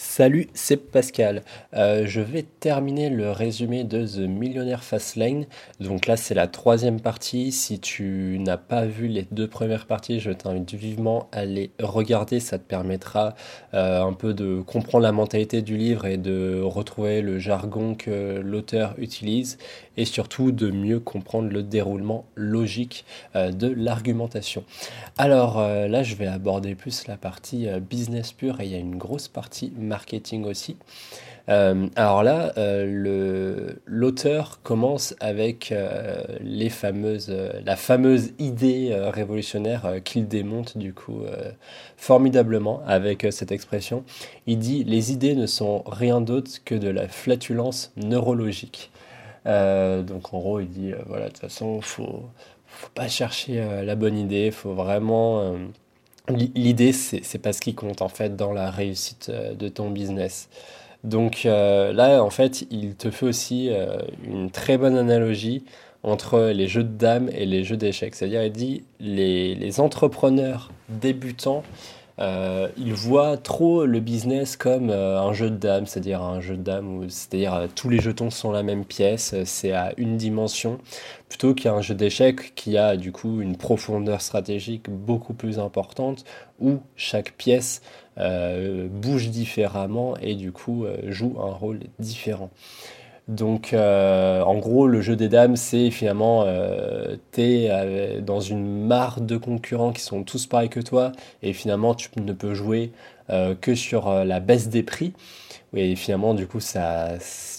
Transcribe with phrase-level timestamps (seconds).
[0.00, 1.42] Salut, c'est Pascal.
[1.74, 5.46] Euh, je vais terminer le résumé de The Millionaire Fastlane.
[5.80, 7.50] Donc là, c'est la troisième partie.
[7.50, 12.38] Si tu n'as pas vu les deux premières parties, je t'invite vivement à les regarder.
[12.38, 13.34] Ça te permettra
[13.74, 18.38] euh, un peu de comprendre la mentalité du livre et de retrouver le jargon que
[18.38, 19.58] l'auteur utilise
[19.96, 23.04] et surtout de mieux comprendre le déroulement logique
[23.34, 24.62] euh, de l'argumentation.
[25.16, 28.96] Alors là, je vais aborder plus la partie business pure et il y a une
[28.96, 30.76] grosse partie marketing aussi.
[31.48, 37.34] Euh, alors là, euh, l'auteur commence avec euh, les fameuses,
[37.64, 41.22] la fameuse idée révolutionnaire qu'il démonte du coup
[41.96, 44.04] formidablement avec cette expression.
[44.46, 48.90] Il dit les idées ne sont rien d'autre que de la flatulence neurologique.
[49.44, 52.24] donc en gros, il dit voilà de toute façon, faut
[52.66, 55.56] faut pas chercher la bonne idée, faut vraiment
[56.28, 60.48] L'idée, c'est pas ce qui compte en fait dans la réussite euh, de ton business.
[61.04, 65.64] Donc euh, là, en fait, il te fait aussi euh, une très bonne analogie
[66.02, 68.14] entre les jeux de dames et les jeux d'échecs.
[68.14, 71.62] C'est-à-dire, il dit les, les entrepreneurs débutants
[72.20, 76.56] euh, il voit trop le business comme euh, un jeu de dames, c'est-à-dire un jeu
[76.56, 80.16] de dames où c'est-à-dire euh, tous les jetons sont la même pièce, c'est à une
[80.16, 80.78] dimension,
[81.28, 86.24] plutôt qu'un jeu d'échecs qui a du coup une profondeur stratégique beaucoup plus importante
[86.58, 87.82] où chaque pièce
[88.16, 92.50] bouge différemment et du coup joue un rôle différent.
[93.28, 98.40] Donc, euh, en gros, le jeu des dames, c'est finalement, euh, tu es euh, dans
[98.40, 101.12] une mare de concurrents qui sont tous pareils que toi,
[101.42, 102.90] et finalement, tu ne peux jouer
[103.60, 105.12] que sur la baisse des prix.
[105.74, 107.10] Et finalement, du coup, ça,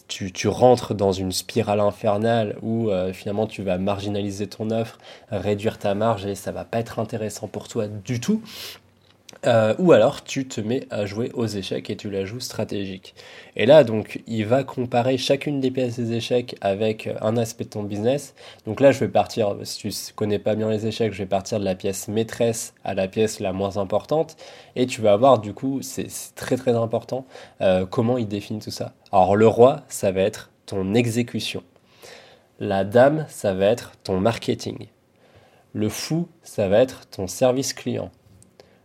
[0.08, 4.98] tu, tu rentres dans une spirale infernale où finalement, tu vas marginaliser ton offre,
[5.30, 8.42] réduire ta marge, et ça va pas être intéressant pour toi du tout.
[9.46, 13.16] Euh, ou alors tu te mets à jouer aux échecs et tu la joues stratégique.
[13.56, 17.70] Et là, donc, il va comparer chacune des pièces des échecs avec un aspect de
[17.70, 18.36] ton business.
[18.66, 21.60] Donc là, je vais partir, si tu connais pas bien les échecs, je vais partir
[21.60, 24.36] de la pièce maîtresse à la pièce la moins importante.
[24.76, 27.26] Et tu vas voir, du coup, c'est très très important,
[27.62, 28.94] euh, comment il définit tout ça.
[29.12, 31.64] Alors le roi, ça va être ton exécution.
[32.60, 34.88] La dame, ça va être ton marketing.
[35.72, 38.12] Le fou, ça va être ton service client.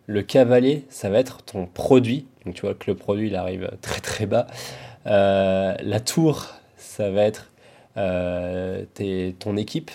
[0.07, 2.27] Le cavalier, ça va être ton produit.
[2.45, 4.47] Donc tu vois que le produit, il arrive très très bas.
[5.07, 7.51] Euh, la tour, ça va être
[7.97, 8.85] euh,
[9.39, 9.91] ton équipe.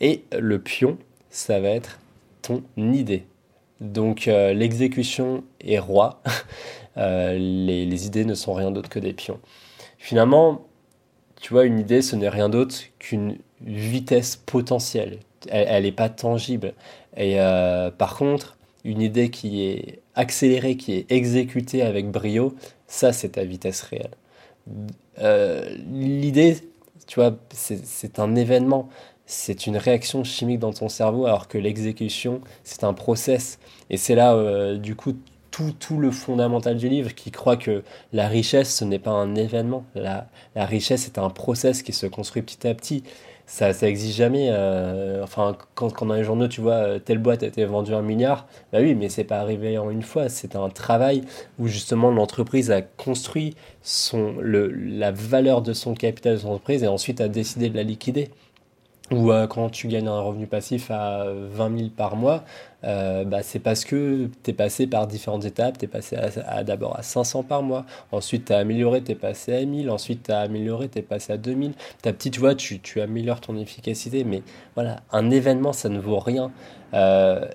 [0.00, 0.98] Et le pion,
[1.30, 1.98] ça va être
[2.42, 3.26] ton idée.
[3.80, 6.22] Donc euh, l'exécution est roi.
[6.96, 9.40] les, idées ne sont rien d'autre que des pions.
[9.98, 10.66] Finalement,
[11.40, 15.18] tu vois, une idée, ce n'est rien d'autre qu'une vitesse potentielle.
[15.48, 16.72] Elle n'est pas tangible.
[17.16, 17.36] Et
[17.98, 18.57] par contre,
[18.88, 22.54] une idée qui est accélérée, qui est exécutée avec brio,
[22.86, 24.14] ça c'est ta vitesse réelle.
[25.18, 26.56] Euh, l'idée,
[27.06, 28.88] tu vois, c'est un événement,
[29.26, 33.58] c'est une réaction chimique dans ton cerveau, alors que l'exécution, c'est un process.
[33.90, 35.12] Et c'est là, euh, du coup,
[35.50, 37.82] tout, tout, le fondamental du livre qui croit que
[38.14, 39.84] la richesse, ce n'est pas un événement.
[39.94, 43.02] La, la richesse est un process qui se construit petit à petit
[43.48, 44.48] ça, ça existe jamais.
[44.50, 47.94] Euh, enfin, quand, quand, dans les journaux, tu vois, euh, telle boîte a été vendue
[47.94, 50.28] un milliard, bah oui, mais c'est pas arrivé en une fois.
[50.28, 51.22] C'est un travail
[51.58, 56.82] où justement l'entreprise a construit son, le, la valeur de son capital de son entreprise
[56.82, 58.30] et ensuite a décidé de la liquider
[59.10, 62.44] ou euh, quand tu gagnes un revenu passif à 20 000 par mois,
[62.84, 65.78] euh, bah, c'est parce que tu es passé par différentes étapes.
[65.78, 69.14] Tu es passé à, d'abord à 500 par mois, ensuite tu as amélioré, tu es
[69.14, 71.72] passé à 1000, ensuite tu as amélioré, tu es passé à 2000.
[72.02, 74.42] Ta petite, tu vois, tu, tu, améliores ton efficacité, mais
[74.74, 76.52] voilà, un événement, ça ne vaut rien.
[76.94, 77.46] Euh,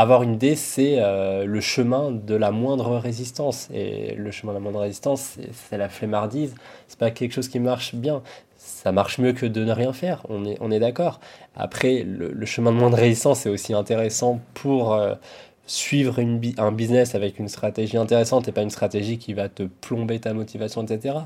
[0.00, 0.96] avoir une idée, c'est
[1.44, 3.68] le chemin de la moindre résistance.
[3.72, 6.54] Et le chemin de la moindre résistance, c'est la flemmardise.
[6.88, 8.22] C'est pas quelque chose qui marche bien
[8.66, 11.20] ça marche mieux que de ne rien faire, on est, on est d'accord.
[11.54, 15.14] Après, le, chemin de moindre résistance est aussi intéressant pour euh,
[15.66, 16.20] suivre
[16.58, 20.34] un business avec une stratégie intéressante et pas une stratégie qui va te plomber ta
[20.34, 21.16] motivation, etc.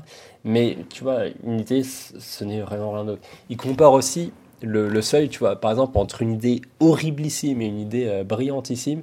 [0.43, 3.21] Mais tu vois, une idée, ce n'est vraiment rien d'autre.
[3.49, 4.31] Il compare aussi
[4.61, 9.01] le, seuil, tu vois, par exemple, entre une idée horriblissime et une idée euh, brillantissime,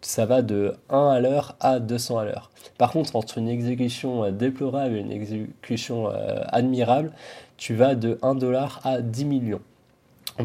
[0.00, 2.50] ça va de 1 à l'heure à 200 à l'heure.
[2.78, 6.08] Par contre, entre une exécution euh, déplorable et une exécution
[6.48, 7.12] admirable,
[7.56, 9.60] tu vas de 1 dollar à 10 millions.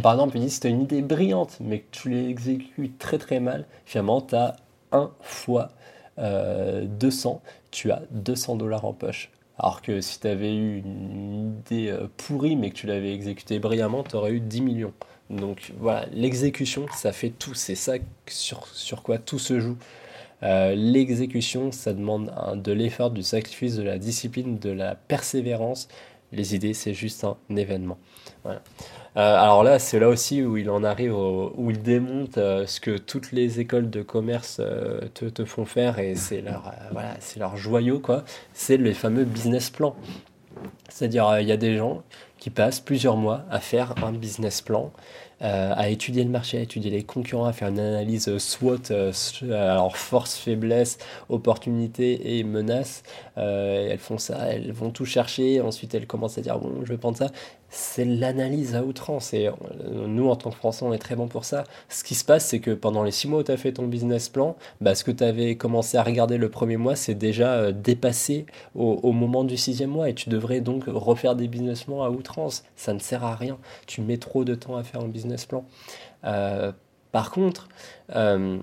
[0.02, 4.22] Par exemple, tu as une idée brillante, mais que tu l'exécutes très très mal, finalement,
[4.22, 4.56] tu as
[4.92, 5.70] 1 fois
[6.18, 6.22] 200,
[7.44, 9.32] euh, tu as 200 dollars en poche.
[9.58, 13.60] Alors que si tu avais eu une idée euh, pourrie, mais que tu l'avais exécutée
[13.60, 14.94] brillamment, tu aurais eu 10 millions.
[15.30, 17.54] Donc voilà, l'exécution, ça fait tout.
[17.54, 17.94] C'est ça
[18.28, 19.78] sur, sur quoi tout se joue.
[20.42, 22.32] L'exécution, ça demande
[22.62, 25.88] de l'effort, du sacrifice, de la discipline, de la persévérance.
[26.32, 27.98] Les idées, c'est juste un événement.
[28.44, 28.62] Voilà.
[29.18, 32.82] Euh, alors là, c'est là aussi où il en arrive, où il démonte euh, ce
[32.82, 37.16] que toutes les écoles de commerce euh, te, te, font faire, et c'est leur, voilà,
[37.20, 38.26] c'est leur joyau, quoi.
[38.54, 39.96] C'est les fameux business plans.
[40.90, 42.04] C'est-à-dire, il y a des gens
[42.40, 44.92] qui passent plusieurs mois à faire un business plan
[45.42, 48.92] à étudier le marché, à étudier les concurrents, à faire une analyse SWOT,
[49.52, 50.98] alors force, faiblesse,
[51.30, 53.04] opportunité et menace.
[53.36, 56.98] Elles font ça, elles vont tout chercher, ensuite elles commencent à dire bon, je vais
[56.98, 57.28] prendre ça.
[57.78, 59.50] C'est l'analyse à outrance et
[60.08, 61.66] nous en tant que Français on est très bon pour ça.
[61.90, 63.88] Ce qui se passe c'est que pendant les six mois où tu as fait ton
[63.88, 67.74] business plan, bah, ce que tu avais commencé à regarder le premier mois c'est déjà
[67.74, 68.46] dépassé
[68.76, 72.64] au, moment du sixième mois et tu devrais donc refaire des business plans à outrance.
[72.76, 73.58] Ça ne sert à rien.
[73.88, 75.66] Tu mets trop de temps à faire un business plan.
[76.24, 76.72] Euh,
[77.12, 77.70] par contre,
[78.16, 78.60] euh,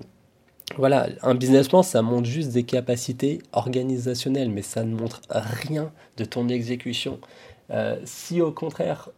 [0.76, 5.93] voilà, un business plan, ça montre juste des capacités organisationnelles, mais ça ne montre rien
[6.17, 7.19] de ton exécution.
[7.70, 9.11] Euh, si au contraire,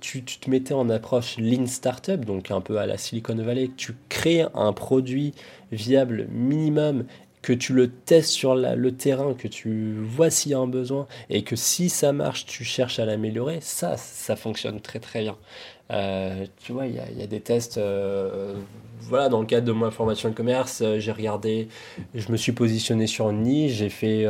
[0.00, 3.70] tu, tu, te mettais en approche lean startup, donc un peu à la Silicon Valley,
[3.76, 5.34] tu crées un produit
[5.70, 7.04] viable minimum
[7.42, 11.08] que tu le testes sur le terrain, que tu vois s'il y a un besoin
[11.28, 15.36] et que si ça marche, tu cherches à l'améliorer, ça, ça fonctionne très très bien.
[15.92, 17.78] Euh, tu vois, il y, a, des tests.
[17.78, 18.54] Euh,
[19.02, 21.68] voilà, dans le cadre de ma formation de commerce, euh, j'ai regardé,
[22.14, 24.22] je me suis positionné sur une niche, j'ai fait,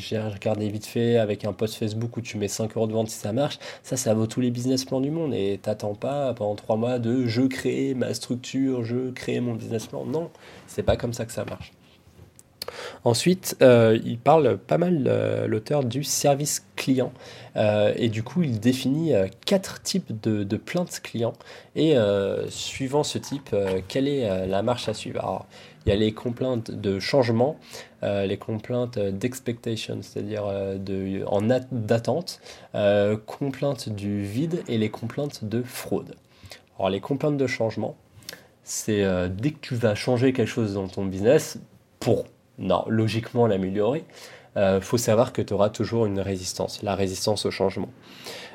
[0.00, 3.08] j'ai regardé vite fait avec un post Facebook où tu mets 5 euros de vente
[3.08, 3.58] si ça marche.
[3.82, 6.98] Ça, ça vaut tous les business plans du monde et t'attends pas pendant 3 mois
[6.98, 10.04] de je crée ma structure, je crée mon business plan.
[10.04, 10.30] Non,
[10.66, 11.72] c'est pas comme ça que ça marche.
[13.04, 17.12] Ensuite, euh, il parle pas mal, euh, l'auteur, du service client.
[17.56, 19.12] Euh, et du coup, il définit
[19.46, 21.34] quatre types de, plaintes clients.
[21.76, 21.94] Et
[22.48, 23.54] suivant ce type,
[23.88, 25.20] quelle est la marche à suivre?
[25.20, 25.46] Alors,
[25.86, 27.56] il y a les complaintes de changement,
[28.02, 30.44] les complaintes d'expectation, c'est-à-dire
[31.26, 31.42] en
[31.72, 32.40] d'attente,
[33.26, 36.14] complaintes du vide et les complaintes de fraude.
[36.78, 37.96] Alors, les complaintes de changement,
[38.62, 41.58] c'est dès que tu vas changer quelque chose dans ton business,
[42.00, 42.24] pour
[42.58, 44.04] non, logiquement l'améliorer,
[44.56, 47.90] il euh, faut savoir que tu auras toujours une résistance, la résistance au changement.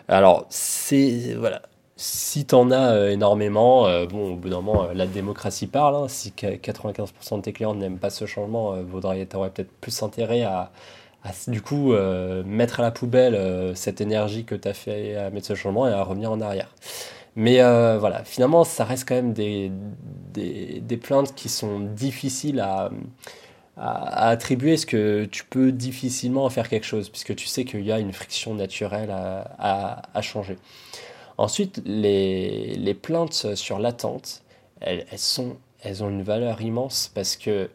[0.09, 1.33] Alors, c'est.
[1.37, 1.61] Voilà.
[1.95, 5.95] Si tu en as euh, énormément, euh, bon, au bout d'un moment, la démocratie parle.
[5.95, 6.07] Hein.
[6.09, 10.71] si 95% de tes clients n'aiment pas ce changement, tu aurais peut-être plus intérêt à,
[11.47, 11.93] du coup,
[12.45, 15.93] mettre à la poubelle cette énergie que tu as fait à mettre ce changement et
[15.93, 16.73] à revenir en arrière.
[17.37, 17.61] Mais
[17.97, 19.71] voilà, finalement, ça reste quand même des,
[20.33, 22.89] des, plaintes qui sont difficiles à,
[23.77, 27.91] attribuer ce que tu peux difficilement en faire quelque chose, puisque tu sais qu'il y
[27.91, 30.57] a une friction naturelle à, à, changer.
[31.37, 34.43] Ensuite, les, plaintes sur l'attente,
[34.79, 37.69] elles, sont, elles ont une valeur immense parce que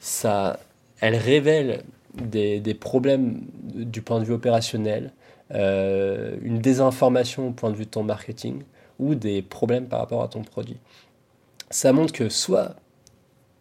[0.00, 0.58] ça,
[1.00, 1.82] elles révèlent
[2.14, 5.12] des, des problèmes du point de vue opérationnel,
[5.54, 8.62] euh, une désinformation au point de vue de ton marketing
[8.98, 10.78] ou des problèmes par rapport à ton produit.
[11.68, 12.76] Ça montre que soit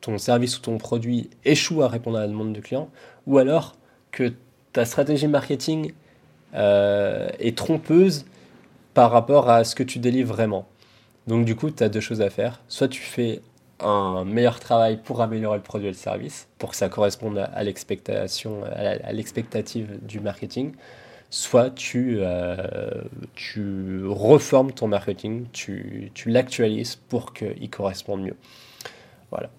[0.01, 2.89] ton service ou ton produit échoue à répondre à la demande du client,
[3.27, 3.75] ou alors
[4.11, 4.33] que
[4.73, 5.93] ta stratégie marketing
[6.53, 8.25] euh, est trompeuse
[8.93, 10.67] par rapport à ce que tu délivres vraiment.
[11.27, 12.61] Donc du coup, tu as deux choses à faire.
[12.67, 13.41] Soit tu fais
[13.79, 17.63] un meilleur travail pour améliorer le produit et le service, pour que ça corresponde à
[17.63, 20.73] l'expectative du marketing,
[21.29, 22.91] soit tu, euh,
[23.33, 28.35] tu reformes ton marketing, tu, tu l'actualises pour qu'il corresponde mieux.
[29.31, 29.49] Voilà.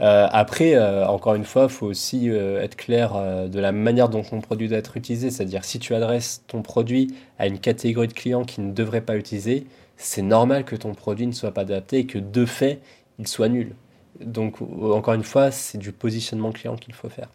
[0.00, 3.14] Euh, après, euh, encore une fois, il faut aussi euh, être clair
[3.48, 5.30] de la manière dont ton produit doit être utilisé.
[5.30, 9.16] C'est-à-dire, si tu adresses ton produit à une catégorie de clients qui ne devraient pas
[9.16, 12.80] utiliser, c'est normal que ton produit ne soit pas adapté et que de fait,
[13.18, 13.74] il soit nul.
[14.20, 17.28] Donc, encore une fois, c'est du positionnement client qu'il faut faire.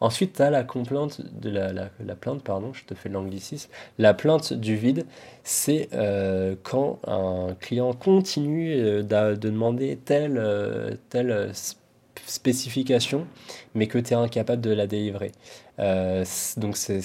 [0.00, 3.70] Ensuite, tu as la complainte de la, la, plainte, pardon, je te fais l'anglicisme.
[3.98, 5.06] La plainte du vide,
[5.44, 11.52] c'est euh, quand un client continue de, de demander telle, telle
[12.26, 13.26] spécification,
[13.74, 15.32] mais que tu es incapable de la délivrer.
[15.78, 16.24] Euh,
[16.56, 17.00] donc c'est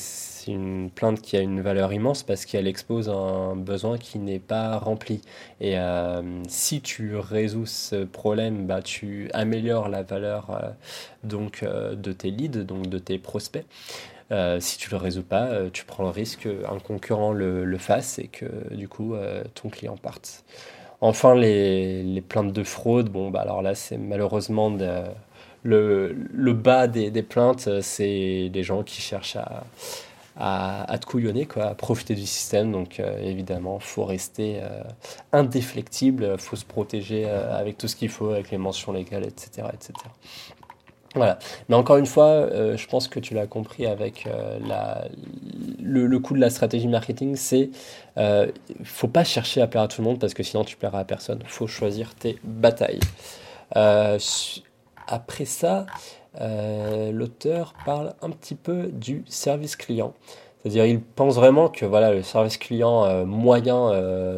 [0.48, 4.78] une plainte qui a une valeur immense parce qu'elle expose un besoin qui n'est pas
[4.78, 5.22] rempli.
[5.62, 10.70] Et euh, si tu résous ce problème, bah, tu améliores la valeur euh,
[11.24, 13.66] donc, de tes leads, donc de tes prospects.
[14.60, 18.28] si tu le résous pas, tu prends le risque qu'un concurrent le, le, fasse et
[18.28, 19.16] que du coup
[19.56, 20.44] ton client parte.
[21.02, 24.76] Enfin, les, les, plaintes de fraude, bon, bah alors là, c'est malheureusement
[25.64, 29.64] le, le, bas des, des plaintes, c'est des gens qui cherchent à,
[30.38, 32.72] à, à, te couillonner, quoi, à profiter du système.
[32.72, 34.84] Donc, euh, évidemment, il faut rester euh,
[35.34, 39.26] indéflectible, il faut se protéger euh, avec tout ce qu'il faut, avec les mentions légales,
[39.26, 39.68] etc.
[39.74, 39.94] etc.
[41.18, 41.40] Voilà.
[41.68, 44.60] Mais encore une fois, euh, je pense que tu l'as compris avec euh,
[45.82, 47.72] le, le coût de la stratégie marketing, c'est
[48.18, 48.52] euh,
[48.84, 51.04] faut pas chercher à plaire à tout le monde parce que sinon tu plairas à
[51.06, 51.42] personne.
[51.48, 53.00] Faut choisir tes batailles.
[55.10, 55.86] Après ça,
[56.40, 60.14] l'auteur parle un petit peu du service client.
[60.62, 63.92] C'est-à-dire, il pense vraiment que voilà, le service client moyen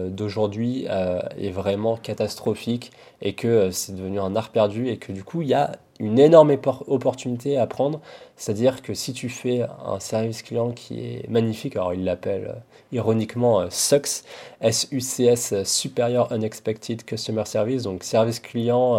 [0.09, 5.41] d'aujourd'hui est vraiment catastrophique et que c'est devenu un art perdu et que du coup,
[5.41, 6.55] il y a une énorme
[6.87, 7.99] opportunité à prendre.
[8.37, 12.59] C'est-à-dire que si tu fais un service client qui est magnifique, alors il l'appelle euh,
[12.93, 14.23] ironiquement euh, SUCS,
[14.61, 18.97] S-U-C-S, Superior Unexpected Customer Service, donc service client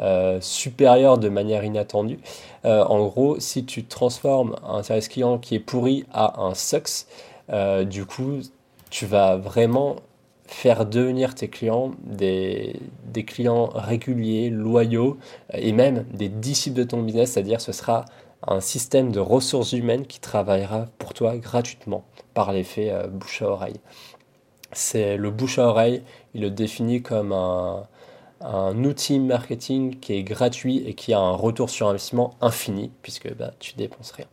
[0.00, 2.18] euh, supérieur de manière inattendue.
[2.64, 7.06] en gros, si tu transformes un service client qui est pourri à un SUCS,
[7.86, 8.40] du coup,
[8.90, 9.96] tu vas vraiment
[10.46, 15.16] faire devenir tes clients des, des, clients réguliers, loyaux
[15.54, 18.04] et même des disciples de ton business, c'est-à-dire ce sera
[18.46, 22.04] un système de ressources humaines qui travaillera pour toi gratuitement
[22.34, 23.80] par l'effet euh, bouche à oreille.
[24.72, 26.02] C'est le bouche à oreille,
[26.34, 27.86] il le définit comme un,
[28.40, 33.34] un, outil marketing qui est gratuit et qui a un retour sur investissement infini puisque
[33.34, 34.26] bah, tu dépenses rien.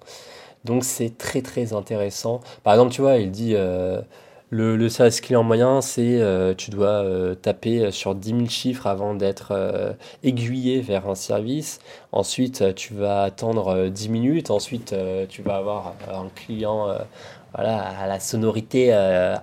[0.65, 2.41] Donc c'est très très intéressant.
[2.63, 4.01] Par exemple, tu vois, il dit euh,
[4.49, 9.13] le, service client moyen, c'est euh, tu dois euh, taper sur 10 000 chiffres avant
[9.15, 11.79] d'être aiguillé vers un service.
[12.11, 14.51] Ensuite, tu vas attendre 10 minutes.
[14.51, 14.93] Ensuite,
[15.29, 16.87] tu vas avoir un client
[17.53, 18.93] voilà, à la sonorité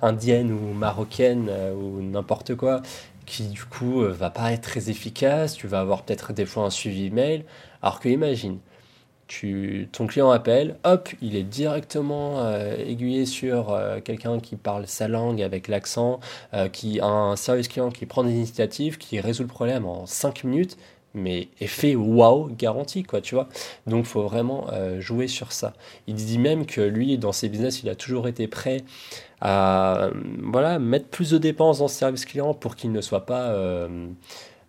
[0.03, 2.83] indienne ou marocaine ou n'importe quoi
[3.27, 5.55] qui du coup va pas être très efficace.
[5.55, 7.45] Tu vas avoir peut-être des fois un suivi mail.
[7.83, 8.59] Alors que imagine,
[9.93, 15.09] ton client appelle, hop, il est directement euh, aiguillé sur euh, quelqu'un qui parle sa
[15.09, 16.21] langue avec l'accent,
[16.53, 20.07] euh, qui a un service client qui prend des initiatives, qui résout le problème en
[20.07, 20.77] 5 minutes,
[21.15, 23.49] mais effet wow garanti, quoi, tu vois.
[23.87, 24.67] Donc, faut vraiment
[24.99, 25.73] jouer sur ça.
[26.07, 28.79] Il dit même que lui, dans ses business, il a toujours été prêt
[29.41, 30.11] à
[30.43, 33.55] voilà, mettre plus de dépenses dans ce service client pour qu'il ne soit pas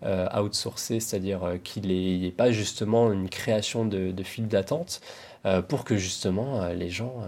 [0.05, 5.01] euh, outsourcé, c'est-à-dire euh, qu'il n'y ait pas justement une création de, de file d'attente
[5.45, 7.21] euh, pour que justement les gens,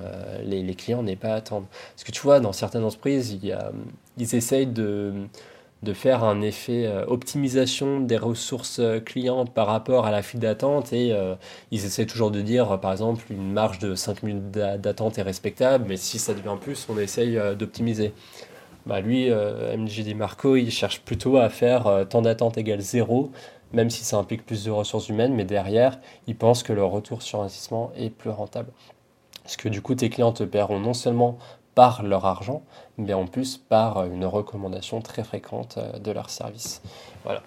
[0.43, 1.65] les, clients n'aient pas à attendre.
[1.95, 3.71] Parce que tu vois, dans certaines entreprises, il y a,
[4.17, 5.13] ils essayent de,
[5.84, 11.15] de faire un effet optimisation des ressources clients par rapport à la file d'attente et
[11.72, 15.86] ils essaient toujours de dire, par exemple, une marge de 5 minutes d'attente est respectable,
[15.88, 18.13] mais si ça devient plus, on essaye d'optimiser
[18.88, 23.31] bah lui, euh, MJD Marco, il cherche plutôt à faire euh, temps d'attente égale zéro,
[23.74, 27.22] même si ça implique plus de ressources humaines, mais derrière, il pense que le retour
[27.22, 28.72] sur investissement est plus rentable.
[29.43, 31.38] Parce que du coup, tes clients te paieront non seulement
[31.77, 32.63] par leur argent,
[32.98, 36.81] mais en plus par une recommandation très fréquente euh, de leur service.
[37.24, 37.43] Voilà.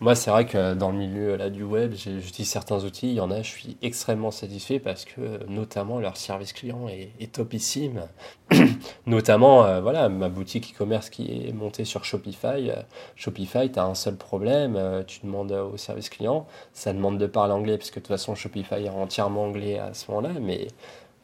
[0.00, 3.08] Moi, c'est vrai que dans le milieu là, du web, j'utilise certains outils.
[3.08, 7.32] Il y en a, je suis extrêmement satisfait parce que notamment leur service client est,
[7.32, 8.02] topissime.
[9.06, 12.70] notamment, euh, voilà, ma boutique e-commerce qui est montée sur Shopify.
[12.70, 12.76] Euh,
[13.16, 14.76] Shopify, tu as un seul problème.
[14.76, 18.36] Euh, tu demandes au service client, ça demande de parler anglais puisque de toute façon,
[18.36, 20.38] Shopify est entièrement anglais à ce moment-là.
[20.40, 20.68] Mais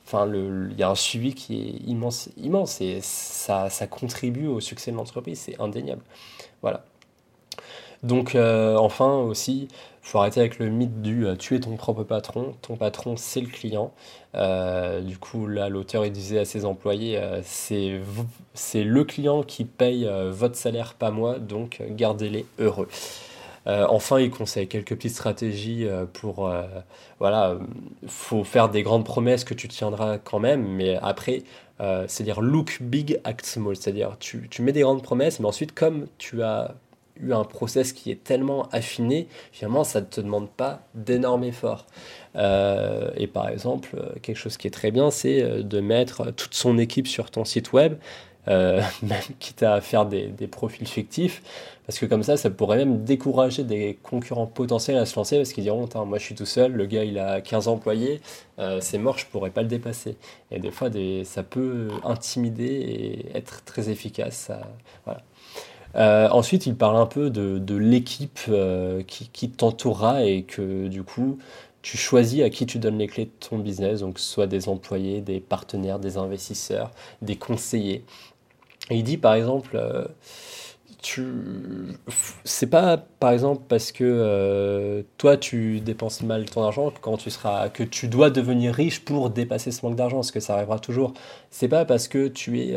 [0.06, 4.96] enfin, il y a un suivi qui est immense, et ça, contribue au succès de
[4.96, 5.40] l'entreprise.
[5.40, 6.02] C'est indéniable.
[6.62, 6.84] Voilà.
[8.04, 11.74] Donc euh, enfin aussi, il faut arrêter avec le mythe du euh, tu es ton
[11.76, 13.92] propre patron, ton patron c'est le client.
[14.34, 18.00] Euh, du coup là l'auteur disait à ses employés c'est
[18.52, 22.88] c'est le client qui paye votre salaire pas moi donc gardez-les heureux.
[23.66, 26.50] Enfin, il conseille quelques petites stratégies pour
[27.18, 27.58] voilà,
[28.06, 31.42] faut faire des grandes promesses que tu tiendras quand même, mais après
[31.78, 36.06] c'est-à-dire look big, act small, c'est-à-dire tu, tu mets des grandes promesses, mais ensuite comme
[36.18, 36.74] tu as
[37.20, 41.86] eu un process qui est tellement affiné, finalement, ça ne te demande pas d'énormes efforts.
[42.36, 46.32] Euh, et par exemple, euh, quelque chose qui est très bien, c'est euh, de mettre
[46.32, 47.94] toute son équipe sur ton site web,
[48.46, 51.42] même quitte à faire des, profils fictifs,
[51.86, 55.52] parce que comme ça, ça pourrait même décourager des concurrents potentiels à se lancer, parce
[55.52, 58.20] qu'ils diront, moi je suis tout seul, le gars il a 15 employés,
[58.80, 60.16] c'est mort, je pourrais pas le dépasser.
[60.50, 60.90] Et des fois,
[61.24, 64.50] ça peut intimider et être très efficace.
[65.96, 71.38] Euh, ensuite, il parle un peu de, l'équipe euh, qui, t'entourera et que du coup,
[71.82, 75.20] tu choisis à qui tu donnes les clés de ton business, donc soit des employés,
[75.20, 76.90] des partenaires, des investisseurs,
[77.22, 78.04] des conseillers.
[78.90, 80.04] Et il dit par exemple, euh,
[81.02, 81.24] tu...
[82.44, 87.68] c'est pas par exemple parce que toi tu dépenses mal ton argent quand tu seras
[87.68, 91.12] que tu dois devenir riche pour dépasser ce manque d'argent, parce que ça arrivera toujours.
[91.50, 92.74] C'est pas parce que tu es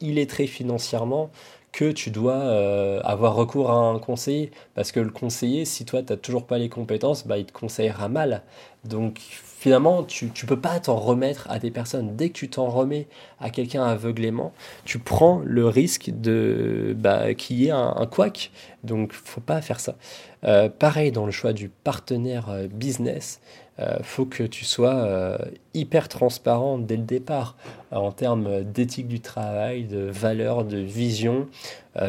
[0.00, 1.30] illettré financièrement
[1.72, 4.50] que tu dois euh, avoir recours à un conseiller.
[4.74, 7.52] Parce que le conseiller, si toi, tu n'as toujours pas les compétences, bah, il te
[7.52, 8.42] conseillera mal.
[8.84, 12.16] Donc finalement, tu ne peux pas t'en remettre à des personnes.
[12.16, 13.06] Dès que tu t'en remets
[13.40, 14.52] à quelqu'un aveuglément,
[14.84, 18.50] tu prends le risque de bah, qu'il y ait un, un couac.
[18.84, 19.96] Donc faut pas faire ça.
[20.44, 23.40] Euh, pareil dans le choix du partenaire euh, business
[23.78, 25.38] euh, faut que tu sois euh,
[25.72, 27.56] hyper transparent dès le départ
[27.92, 31.48] euh, en termes d'éthique du travail, de valeur, de vision,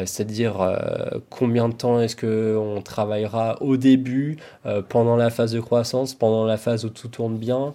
[0.06, 0.80] c'est-à-dire
[1.28, 4.38] combien de temps est-ce qu'on travaillera au début,
[4.88, 7.74] pendant la phase de croissance, pendant la phase où tout tourne bien,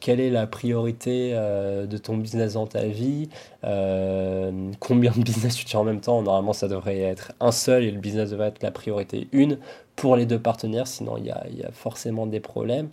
[0.00, 3.28] quelle est la priorité de ton business dans ta vie,
[4.80, 7.92] combien de business tu tiens en même temps, normalement ça devrait être un seul et
[7.92, 9.58] le business devrait être la priorité une
[10.00, 12.88] pour les deux partenaires, sinon il y a, forcément des problèmes.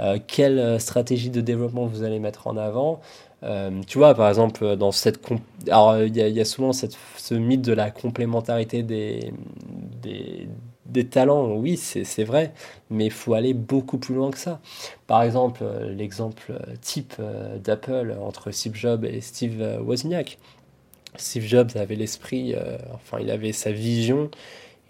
[0.00, 3.02] Euh, quelle euh, stratégie de développement vous allez mettre en avant?
[3.42, 5.20] Euh, tu vois, par exemple, dans cette.
[5.66, 9.34] Alors, il y, a souvent ce mythe de la complémentarité des,
[10.00, 10.48] des,
[10.86, 11.52] des talents.
[11.56, 12.54] Oui, c'est vrai,
[12.88, 14.58] mais il faut aller beaucoup plus loin que ça.
[15.06, 15.62] Par exemple,
[15.94, 17.20] l'exemple type
[17.62, 20.38] d'Apple entre Steve Jobs et Steve Wozniak.
[21.16, 22.54] Steve Jobs avait l'esprit,
[22.94, 24.30] enfin, il avait sa vision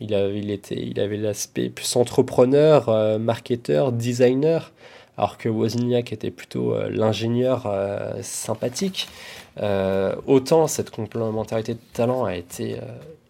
[0.01, 4.73] il, était, il avait l'aspect plus entrepreneur, euh, marketeur, designer,
[5.17, 9.09] alors que Wozniak était plutôt euh, l'ingénieur euh, sympathique.
[10.27, 12.77] autant cette complémentarité de talent a été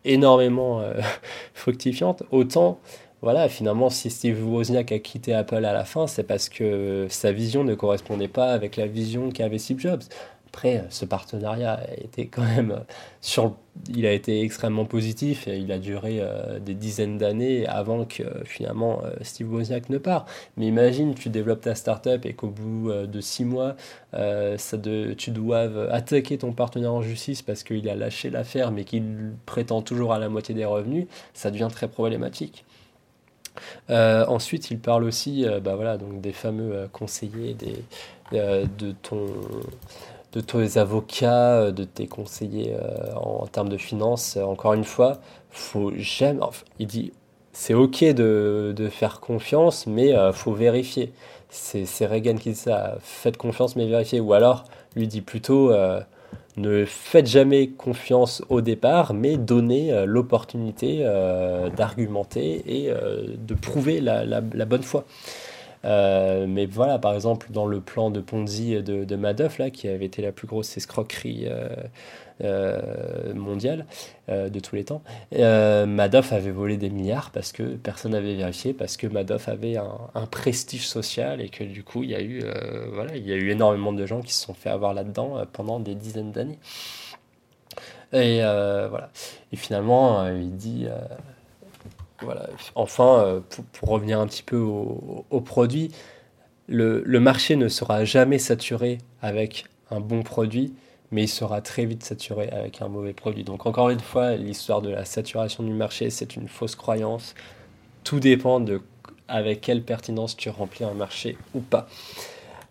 [0.04, 0.82] énormément
[1.54, 2.78] fructifiante, autant
[3.22, 7.32] voilà, finalement, si Steve Wozniak a quitté Apple à la fin, c'est parce que sa
[7.32, 10.02] vision ne correspondait pas avec la vision qu'avait Steve Jobs.
[10.56, 12.80] Après, ce partenariat a été quand même
[13.20, 13.56] sur,
[13.94, 18.22] il a été extrêmement positif et il a duré euh, des dizaines d'années avant que
[18.46, 20.24] finalement euh, Steve Wozniak ne part.
[20.56, 23.76] Mais imagine, tu développes ta startup et qu'au bout euh, de six mois,
[24.14, 24.78] ça
[25.18, 29.82] tu dois attaquer ton partenaire en justice parce qu'il a lâché l'affaire mais qu'il prétend
[29.82, 32.64] toujours à la moitié des revenus, ça devient très problématique.
[33.90, 37.84] ensuite, il parle aussi bah voilà, donc des fameux conseillers des,
[38.32, 39.26] de ton
[40.32, 44.36] de tes avocats, euh, de tes conseillers euh, en, termes de finances.
[44.36, 45.18] Encore une fois,
[45.50, 46.40] faut jamais.
[46.78, 47.12] il dit
[47.52, 51.12] c'est ok de, de, faire confiance, mais euh, faut vérifier.
[51.48, 52.98] C'est Reagan qui dit ça.
[53.00, 54.20] Faites confiance, mais vérifiez.
[54.20, 55.72] Ou alors, lui dit plutôt
[56.56, 61.04] ne faites jamais confiance au départ, mais donnez l'opportunité
[61.74, 65.06] d'argumenter et de prouver la, la bonne foi.
[65.86, 70.06] Euh, mais voilà, par exemple, dans le plan de Ponzi de, Madoff, là, qui avait
[70.06, 71.68] été la plus grosse escroquerie euh,
[72.42, 73.86] euh, mondiale
[74.28, 78.96] de tous les temps, Madoff avait volé des milliards parce que personne n'avait vérifié, parce
[78.96, 82.42] que Madoff avait un, prestige social et que du coup, il y a eu,
[82.92, 85.78] voilà, il y a eu énormément de gens qui se sont fait avoir là-dedans pendant
[85.78, 86.58] des dizaines d'années.
[88.12, 89.10] Et voilà.
[89.52, 90.88] Et finalement, il dit
[92.22, 92.48] voilà.
[92.74, 93.40] Enfin, euh,
[93.72, 95.90] pour, revenir un petit peu au, produit,
[96.68, 100.74] le, marché ne sera jamais saturé avec un bon produit,
[101.10, 103.44] mais il sera très vite saturé avec un mauvais produit.
[103.44, 107.34] Donc encore une fois, l'histoire de la saturation du marché, c'est une fausse croyance.
[108.04, 108.80] Tout dépend de
[109.28, 111.88] avec quelle pertinence tu remplis un marché ou pas.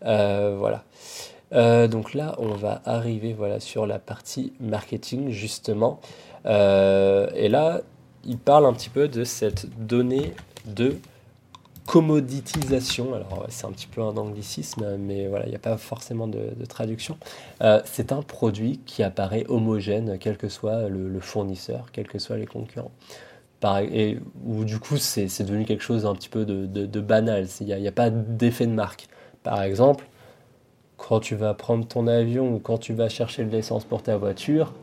[0.05, 0.83] Euh, voilà.
[1.53, 5.99] Euh, donc là, on va arriver voilà, sur la partie marketing, justement.
[6.45, 7.81] et là,
[8.25, 10.33] il parle un petit peu de cette donnée
[10.65, 10.97] de
[11.85, 13.13] commoditisation.
[13.13, 16.53] Alors, c'est un petit peu un anglicisme, mais voilà, il n'y a pas forcément de,
[16.67, 17.17] traduction.
[17.61, 22.37] Euh, c'est un produit qui apparaît homogène, quel que soit le, fournisseur, quels que soient
[22.37, 22.91] les concurrents.
[23.91, 27.47] et où du coup, c'est devenu quelque chose d'un petit peu de, banal.
[27.61, 29.07] Il n'y a, a, pas d'effet de marque.
[29.43, 30.07] Par exemple,
[30.97, 34.17] quand tu vas prendre ton avion ou quand tu vas chercher de l'essence pour ta
[34.17, 34.73] voiture,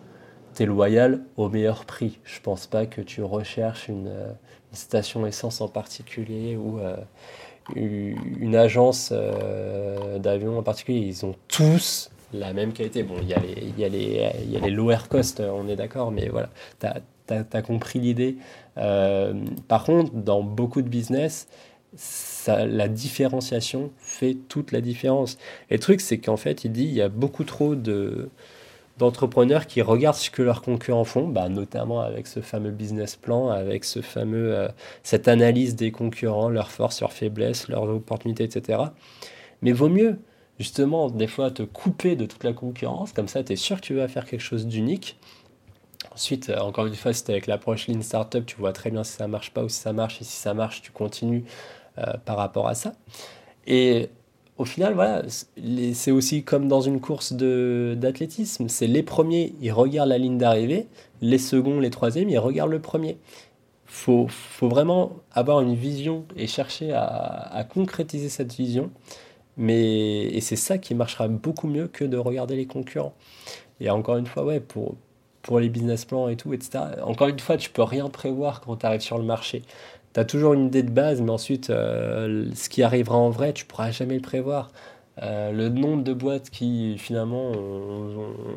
[0.54, 2.18] tu es loyal au meilleur prix.
[2.24, 4.32] Je pense pas que tu recherches une, euh,
[4.72, 6.96] station essence en particulier ou euh,
[7.76, 11.00] une agence euh, d'avion en particulier.
[11.00, 13.02] Ils ont tous la même qualité.
[13.02, 16.10] Bon, il y, a les, y, a les, y a lower cost, on est d'accord,
[16.10, 16.48] mais voilà,
[16.80, 18.38] tu as, compris l'idée.
[18.74, 21.46] par contre, dans beaucoup de business,
[21.94, 25.36] ça, la différenciation fait toute la différence.
[25.70, 28.30] Et le truc, c'est qu'en fait, il dit il y a beaucoup trop de
[28.98, 33.48] d'entrepreneurs qui regardent ce que leurs concurrents font, bah, notamment avec ce fameux business plan,
[33.48, 34.68] avec ce fameux, euh,
[35.02, 38.82] cette analyse des concurrents, leurs forces, leurs faiblesses, leurs opportunités, etc.
[39.62, 40.18] Mais vaut mieux,
[40.58, 43.86] justement, des fois, te couper de toute la concurrence, comme ça, tu es sûr que
[43.86, 45.18] tu vas faire quelque chose d'unique.
[46.12, 49.12] Ensuite, euh, encore une fois, c'est avec l'approche Lean Startup, tu vois très bien si
[49.12, 51.44] ça marche pas ou si ça marche, et si ça marche, tu continues
[51.98, 52.92] euh, par rapport à ça.
[53.66, 54.10] Et
[54.58, 55.22] au final, voilà,
[55.94, 58.68] c'est aussi comme dans une course d'athlétisme.
[58.68, 60.86] C'est les premiers, ils regardent la ligne d'arrivée,
[61.20, 63.18] les seconds, les troisièmes, ils regardent le premier.
[63.86, 68.90] Faut, faut vraiment avoir une vision et chercher à, concrétiser cette vision.
[69.56, 73.14] Mais, et c'est ça qui marchera beaucoup mieux que de regarder les concurrents.
[73.80, 74.96] Et encore une fois, ouais, pour,
[75.42, 76.84] pour les business plans et tout, etc.
[77.02, 79.62] Encore une fois, tu peux rien prévoir quand tu arrives sur le marché
[80.14, 83.52] tu as toujours une idée de base, mais ensuite, euh, ce qui arrivera en vrai,
[83.52, 84.70] tu pourras jamais le prévoir.
[85.22, 87.52] Euh, le nombre de boîtes qui finalement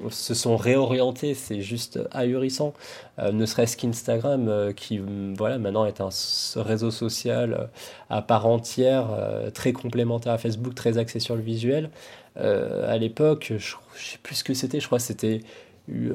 [0.10, 2.74] se sont réorientées, c'est juste ahurissant.
[3.20, 5.02] Euh, ne serait-ce qu'Instagram, qui
[5.38, 6.10] voilà maintenant est un
[6.56, 7.70] réseau social
[8.10, 9.08] à part entière,
[9.54, 11.90] très complémentaire à Facebook, très axé sur le visuel.
[12.38, 15.42] à l'époque, je, je sais plus ce que c'était, je crois que c'était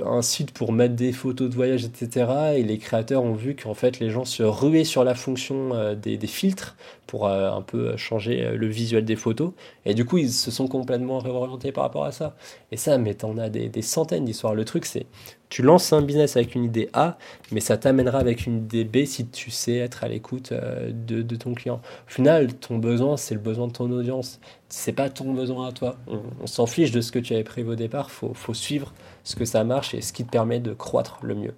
[0.05, 2.27] un site pour mettre des photos de voyage, etc.
[2.57, 5.95] Et les créateurs ont vu qu'en fait les gens se ruaient sur la fonction euh,
[5.95, 9.53] des, filtres pour euh, un peu changer euh, le visuel des photos.
[9.87, 12.35] Et du coup, ils se sont complètement réorientés par rapport à ça.
[12.73, 14.55] Et ça, mais t'en as des, centaines d'histoires.
[14.55, 15.07] Le truc, c'est
[15.49, 17.19] tu lances un business avec une idée A,
[17.51, 21.55] mais ça t'amènera avec une idée B si tu sais être à l'écoute de, ton
[21.55, 21.81] client.
[22.07, 24.41] Au final, ton besoin, c'est le besoin de ton audience.
[24.69, 25.97] C'est pas ton besoin à toi.
[26.07, 28.13] On, s'en fiche de ce que tu avais prévu au départ.
[28.13, 28.93] Faut, faut suivre
[29.25, 31.55] ce que ça marche et ce qui te permet de croître le mieux.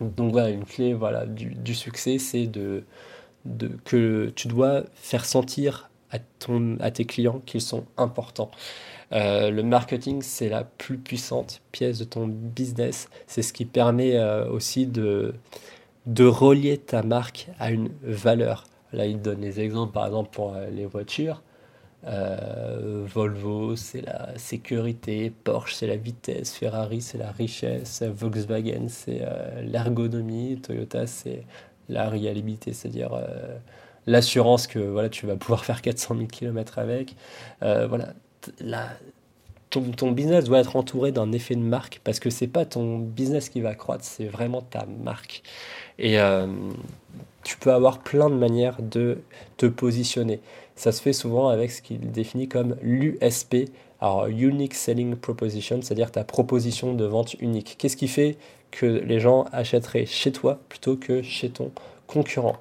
[0.00, 2.84] Donc voilà, une clé voilà, du, succès, c'est de,
[3.44, 8.50] de, que tu dois faire sentir à, ton, à tes clients qu'ils sont importants.
[9.12, 13.08] Euh, le marketing, c'est la plus puissante pièce de ton business.
[13.26, 15.34] C'est ce qui permet euh, aussi de,
[16.06, 18.64] de relier ta marque à une valeur.
[18.92, 21.42] Là, il donne des exemples, par exemple, pour euh, les voitures.
[22.06, 29.20] Euh, Volvo, c'est la sécurité, Porsche, c'est la vitesse, Ferrari, c'est la richesse, Volkswagen, c'est
[29.22, 31.44] euh, l'ergonomie, Toyota, c'est
[31.88, 33.56] la réalité, c'est-à-dire euh,
[34.06, 37.14] l'assurance que voilà, tu vas pouvoir faire 400 000 km avec.
[37.60, 38.14] voilà,
[39.70, 42.98] ton, ton, business doit être entouré d'un effet de marque parce que c'est pas ton
[42.98, 45.42] business qui va croître, c'est vraiment ta marque.
[45.98, 46.18] Et
[47.44, 49.18] tu peux avoir plein de manières de
[49.56, 50.40] te positionner.
[50.76, 56.10] Ça se fait souvent avec ce qu'il définit comme l'USP, alors Unique Selling Proposition, c'est-à-dire
[56.10, 57.76] ta proposition de vente unique.
[57.78, 58.36] Qu'est-ce qui fait
[58.70, 61.70] que les gens achèteraient chez toi plutôt que chez ton
[62.06, 62.56] concurrent?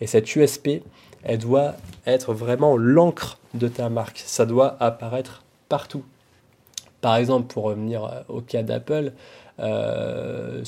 [0.00, 0.82] Et cette USP,
[1.22, 1.74] elle doit
[2.06, 4.22] être vraiment l'encre de ta marque.
[4.24, 6.04] Ça doit apparaître partout.
[7.00, 9.12] Par exemple, pour revenir au cas d'Apple,
[9.58, 10.62] euh,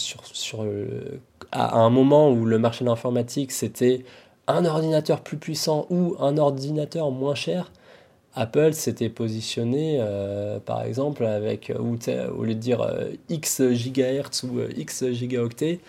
[1.53, 4.05] à un moment où le marché de l'informatique c'était
[4.49, 7.71] un ordinateur plus puissant ou un ordinateur moins cher,
[8.35, 11.99] Apple s'était positionné, euh, par exemple, avec, ou
[12.37, 15.81] au lieu dire euh, X gigahertz ou euh, X gigaoctets,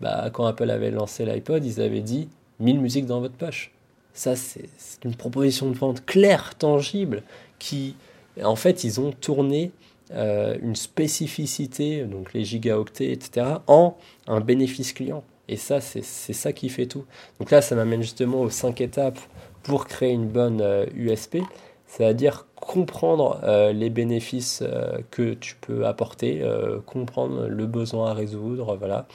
[0.00, 2.28] bah, quand Apple avait lancé l'iPod, ils avaient dit
[2.60, 3.70] 1000 musiques dans votre poche.
[4.14, 4.68] Ça, c'est
[5.04, 7.22] une proposition de vente claire, tangible,
[7.58, 7.94] qui,
[8.42, 9.70] en fait, ils ont tourné
[10.10, 13.96] une spécificité, donc les gigaoctets, etc., en
[14.26, 15.24] un bénéfice client.
[15.48, 17.04] Et ça, c'est ça qui fait tout.
[17.40, 19.18] Donc là, ça m'amène justement aux cinq étapes
[19.62, 21.40] pour créer une bonne USP, euh,
[21.86, 26.42] c'est-à-dire comprendre euh, les bénéfices euh, que tu peux apporter,
[26.86, 29.06] comprendre le besoin à résoudre, voilà.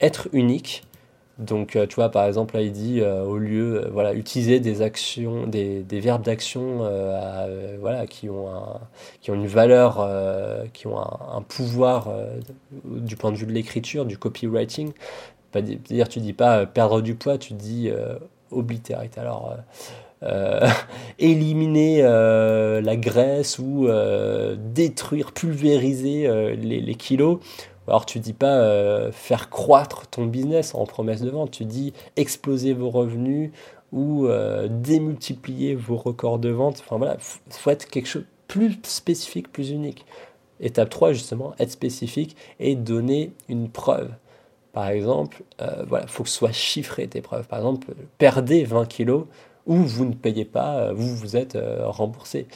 [0.00, 0.84] Être unique.
[1.38, 5.82] Donc, tu vois, par exemple, là, il dit, au lieu, voilà, utiliser des actions, des,
[5.82, 6.78] des verbes d'action,
[7.78, 8.80] voilà, qui ont un,
[9.20, 10.08] qui ont une valeur,
[10.72, 12.08] qui ont un, un pouvoir
[12.84, 14.92] du point de vue de l'écriture, du copywriting
[15.62, 18.16] dire, tu dis pas euh, perdre du poids, tu dis euh,
[18.50, 19.18] oblitérate.
[19.18, 19.56] Alors,
[20.22, 20.68] euh,
[21.18, 23.88] éliminer la graisse ou
[24.56, 27.38] détruire, pulvériser les, les, kilos.
[27.88, 32.72] Alors tu dis pas faire croître ton business en promesse de vente, tu dis exploser
[32.72, 33.52] vos revenus
[33.92, 34.26] ou
[34.68, 36.82] démultiplier vos records de vente.
[36.84, 37.16] Enfin voilà,
[37.50, 40.04] faut être quelque chose plus spécifique, plus unique.
[40.60, 44.10] Étape 3 justement, être spécifique et donner une preuve.
[44.76, 47.46] Par exemple, euh, voilà, faut que ce soit chiffré tes preuves.
[47.48, 49.24] Par exemple, perdez 20 kilos
[49.64, 52.46] ou vous ne payez pas, euh, vous vous êtes euh, remboursé.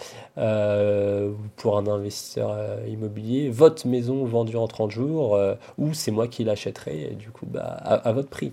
[1.57, 5.41] pour un investisseur immobilier, votre maison vendue en 30 jours,
[5.79, 8.53] ou c'est moi qui l'achèterai, du coup, bah, à, votre prix.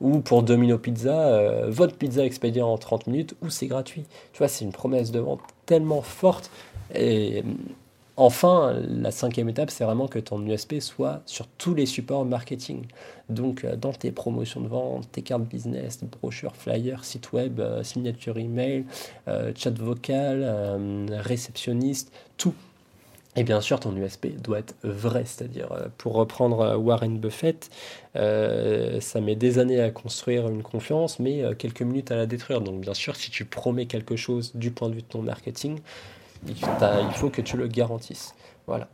[0.00, 4.04] ou pour Domino Pizza, votre pizza expédiée en 30 minutes, ou c'est gratuit.
[4.32, 6.52] Tu vois, c'est une promesse de vente tellement forte.
[6.94, 7.42] Et
[8.20, 12.84] Enfin, la cinquième étape, c'est vraiment que ton USP soit sur tous les supports marketing.
[13.28, 17.84] Donc, euh, dans tes promotions de vente, tes cartes business, brochures, flyers, site web, euh,
[17.84, 18.86] signature email,
[19.28, 20.44] euh, chat vocal,
[21.12, 22.54] réceptionniste, tout.
[23.36, 27.70] Et bien sûr, ton USP doit être vrai, c'est-à-dire, pour reprendre Warren Buffett,
[28.14, 32.62] ça met des années à construire une confiance, mais quelques minutes à la détruire.
[32.62, 35.78] Donc bien sûr, si tu promets quelque chose du point de vue de ton marketing,
[36.46, 36.54] il,
[37.14, 38.34] faut que tu le garantisses.
[38.66, 38.88] Voilà.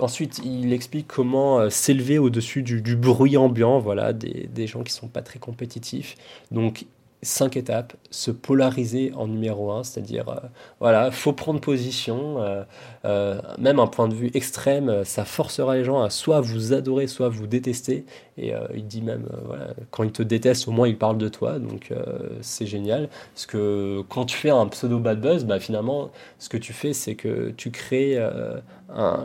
[0.00, 5.08] ensuite, il explique comment s'élever au-dessus du, bruit ambiant, voilà, des, des gens qui sont
[5.08, 6.16] pas très compétitifs.
[6.50, 6.86] Donc,
[7.24, 10.36] cinq étapes, se polariser en numéro un, c'est-à-dire, euh,
[10.80, 12.62] voilà, faut prendre position, euh,
[13.04, 17.06] euh, même un point de vue extrême, ça forcera les gens à soit vous adorer,
[17.06, 18.04] soit vous détester.
[18.36, 21.60] Et il dit même, voilà, quand ils te détestent, au moins ils parlent de toi,
[21.60, 21.92] donc
[22.40, 23.08] c'est génial.
[23.32, 26.10] Parce que quand tu fais un pseudo bad buzz, bah, finalement,
[26.40, 28.18] ce que tu fais, c'est que tu crées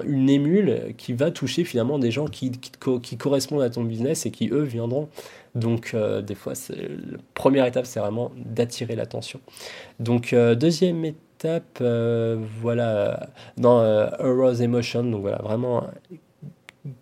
[0.05, 4.31] une émule qui va toucher finalement des gens qui, qui correspondent à ton business et
[4.31, 5.09] qui, eux, viendront
[5.55, 9.39] donc, euh, des fois, la première étape, c'est vraiment d'attirer l'attention.
[9.99, 15.87] Donc, euh, deuxième étape, euh, voilà, dans Arouse Emotion, donc voilà, vraiment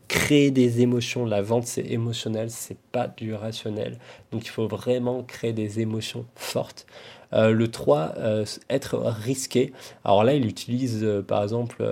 [0.07, 1.25] créer des émotions.
[1.25, 3.97] La vente, c'est émotionnel, c'est pas du rationnel.
[4.31, 6.85] Donc, il faut vraiment créer des émotions fortes.
[7.33, 8.15] le 3,
[8.69, 9.73] être risqué.
[10.05, 11.85] Alors là, il utilise par exemple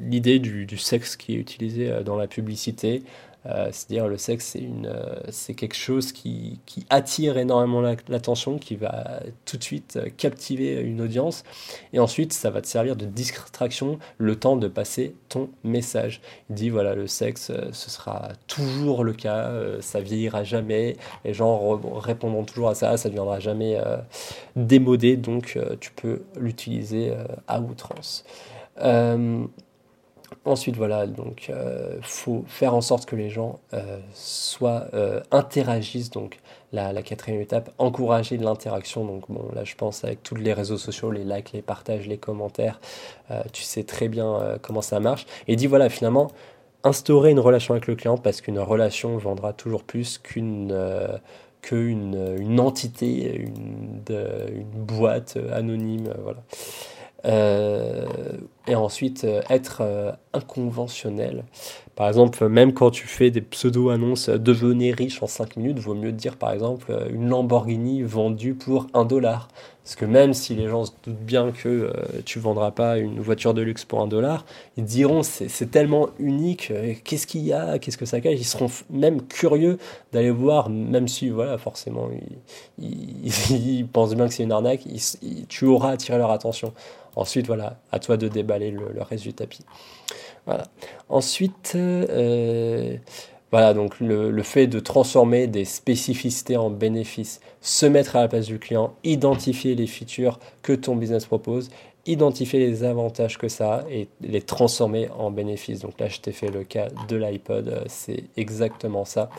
[0.00, 3.04] l'idée du, du, sexe qui est utilisé dans la publicité.
[3.46, 8.76] Euh, c'est-à-dire le sexe, c'est une, euh, c'est quelque chose qui, attire énormément l'attention, qui
[8.76, 11.44] va tout de suite euh, captiver une audience,
[11.92, 16.20] et ensuite ça va te servir de distraction le temps de passer ton message.
[16.50, 21.78] Il dit voilà le sexe, ce sera toujours le cas, ça vieillira jamais, les gens
[21.98, 23.78] répondront toujours à ça, ça ne deviendra jamais
[24.56, 27.12] démodé, donc tu peux l'utiliser
[27.46, 28.24] à outrance.
[30.44, 36.10] Ensuite, voilà, donc euh, faut faire en sorte que les gens euh, soient euh, interagissent.
[36.10, 36.38] Donc
[36.72, 39.04] la, la, quatrième étape, encourager l'interaction.
[39.04, 42.18] Donc bon, là, je pense avec tous les réseaux sociaux, les likes, les partages, les
[42.18, 42.80] commentaires,
[43.30, 45.26] euh, tu sais très bien comment ça marche.
[45.48, 46.30] Et dit voilà, finalement,
[46.82, 50.76] instaurer une relation avec le client parce qu'une relation vendra toujours plus qu'une
[51.72, 56.42] une entité, une, une boîte anonyme, voilà.
[58.66, 61.44] Et ensuite euh, être euh, inconventionnel.
[61.96, 66.12] Par exemple, même quand tu fais des pseudo-annonces devenez riche en 5 minutes, vaut mieux
[66.12, 69.48] dire par exemple une Lamborghini vendue pour 1 dollar.
[69.84, 71.92] Parce que même si les gens se doutent bien que
[72.24, 74.44] tu vendras pas une voiture de luxe pour 1 dollar,
[74.76, 76.72] ils diront c'est tellement unique,
[77.04, 78.38] qu'est-ce qu'il y a, qu'est-ce que ça cache?
[78.38, 79.78] Ils seront même curieux
[80.12, 82.08] d'aller voir, même si voilà forcément
[82.80, 84.88] ils, pensent bien que c'est une arnaque,
[85.48, 86.72] tu auras attiré leur attention.
[87.16, 89.64] Ensuite, voilà, à toi de déballer le, reste du tapis.
[90.46, 90.64] Voilà.
[91.08, 92.96] Ensuite, euh,
[93.50, 98.46] voilà, donc le, fait de transformer des spécificités en bénéfices, se mettre à la place
[98.46, 101.70] du client, identifier les features que ton business propose,
[102.06, 105.80] identifier les avantages que ça a et les transformer en bénéfices.
[105.80, 109.30] Donc là, je t'ai fait le cas de l'iPod, euh, c'est exactement ça.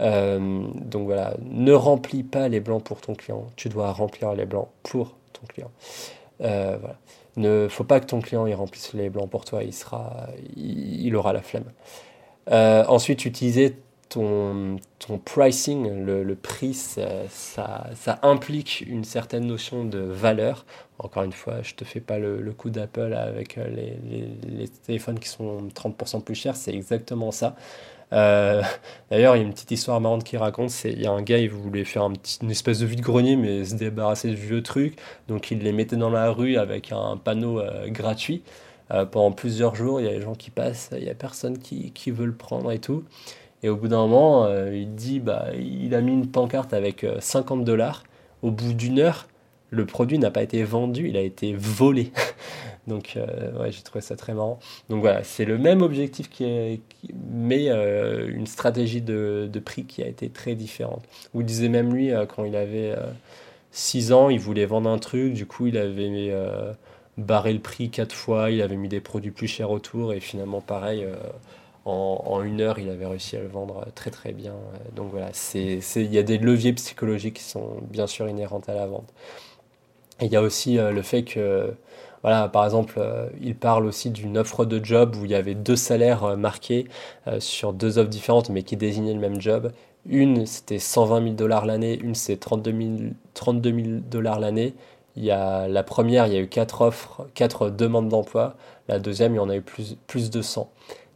[0.00, 4.44] Euh, donc voilà, ne remplis pas les blancs pour ton client, tu dois remplir les
[4.44, 5.70] blancs pour ton client.
[6.38, 6.96] Voilà.
[7.36, 11.14] Ne faut pas que ton client il remplisse les blancs pour toi, il sera, il,
[11.16, 11.64] aura la flemme.
[12.50, 13.76] Euh, ensuite, utiliser
[14.08, 20.66] ton, ton pricing, le, prix, ça, ça, implique une certaine notion de valeur.
[20.98, 23.96] Encore une fois, je te fais pas le, coup d'Apple avec les,
[24.46, 27.56] les, téléphones qui sont 30% plus chers, c'est exactement ça.
[28.12, 28.62] Euh,
[29.10, 31.22] d'ailleurs, il y a une petite histoire marrante qui raconte, c'est il y a un
[31.22, 32.08] gars, il voulait faire
[32.42, 34.98] une espèce de vide-grenier, mais se débarrasser du vieux truc,
[35.28, 38.42] donc il les mettait dans la rue avec un panneau euh, gratuit.
[38.90, 41.58] Euh, pendant plusieurs jours, il y a les gens qui passent, il y a personne
[41.58, 43.04] qui, qui veut le prendre et tout.
[43.62, 47.64] Et au bout d'un moment, il dit, bah, il a mis une pancarte avec 50
[47.64, 48.02] dollars.
[48.42, 49.28] Au bout d'une heure,
[49.72, 52.12] le produit n'a pas été vendu, il a été volé.
[52.86, 54.58] Donc, euh, ouais, j'ai trouvé ça très marrant.
[54.90, 56.82] Donc voilà, c'est le même objectif, qui
[57.14, 61.02] mais euh, une stratégie de, prix qui a été très différente.
[61.32, 62.94] Vous disait même lui, euh, quand il avait
[63.70, 66.32] 6 ans, il voulait vendre un truc, du coup, il avait
[67.16, 70.60] barré le prix 4 fois, il avait mis des produits plus chers autour, et finalement,
[70.60, 71.06] pareil.
[71.84, 74.54] En, en, une heure, il avait réussi à le vendre très très bien.
[74.94, 78.86] Donc voilà, il y a des leviers psychologiques qui sont bien sûr inhérents à la
[78.86, 79.12] vente.
[80.22, 81.74] Il y a aussi le fait que
[82.22, 85.54] voilà, par exemple, euh, il parle aussi d'une offre de job où il y avait
[85.54, 86.86] deux salaires euh, marqués
[87.26, 89.72] euh, sur deux offres différentes mais qui désignaient le même job.
[90.06, 92.72] Une, c'était 120 000 dollars l'année, une, c'est 32
[93.34, 94.74] 000, dollars l'année.
[95.16, 98.56] Il y a, la première, il y a eu quatre offres, quatre demandes d'emploi.
[98.88, 100.70] La deuxième, il y en a eu plus, plus de 100.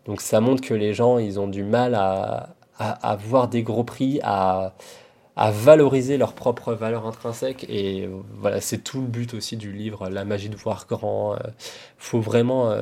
[0.07, 3.62] Donc ça montre que les gens, ils ont du mal à, à, à voir des
[3.62, 4.75] gros prix, à,
[5.37, 7.66] à valoriser leur propre valeur intrinsèque.
[7.68, 11.37] Et voilà, c'est tout le but aussi du livre, La magie de voir grand.
[11.37, 11.53] Il
[11.99, 12.75] faut vraiment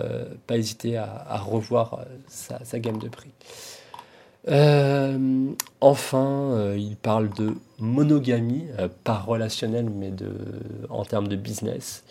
[0.46, 3.32] pas hésiter à, revoir sa, sa, gamme de prix.
[5.80, 8.66] enfin, il parle de monogamie,
[9.02, 10.30] pas relationnelle, mais de,
[10.90, 12.04] en termes de business.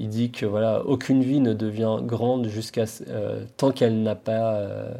[0.00, 4.54] Il dit que voilà, aucune vie ne devient grande jusqu'à euh, tant qu'elle n'a pas
[4.54, 4.94] euh,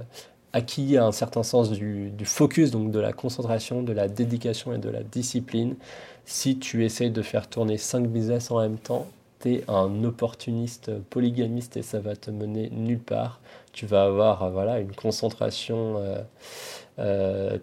[0.52, 4.88] acquis un certain sens du, focus, donc de la concentration, de la dédication et de
[4.88, 5.76] la discipline.
[6.24, 9.06] Si tu essayes de faire tourner cinq business en même temps,
[9.40, 13.40] tu es un opportuniste polygamiste et ça va te mener nulle part.
[13.72, 15.96] Tu vas avoir euh, voilà, une concentration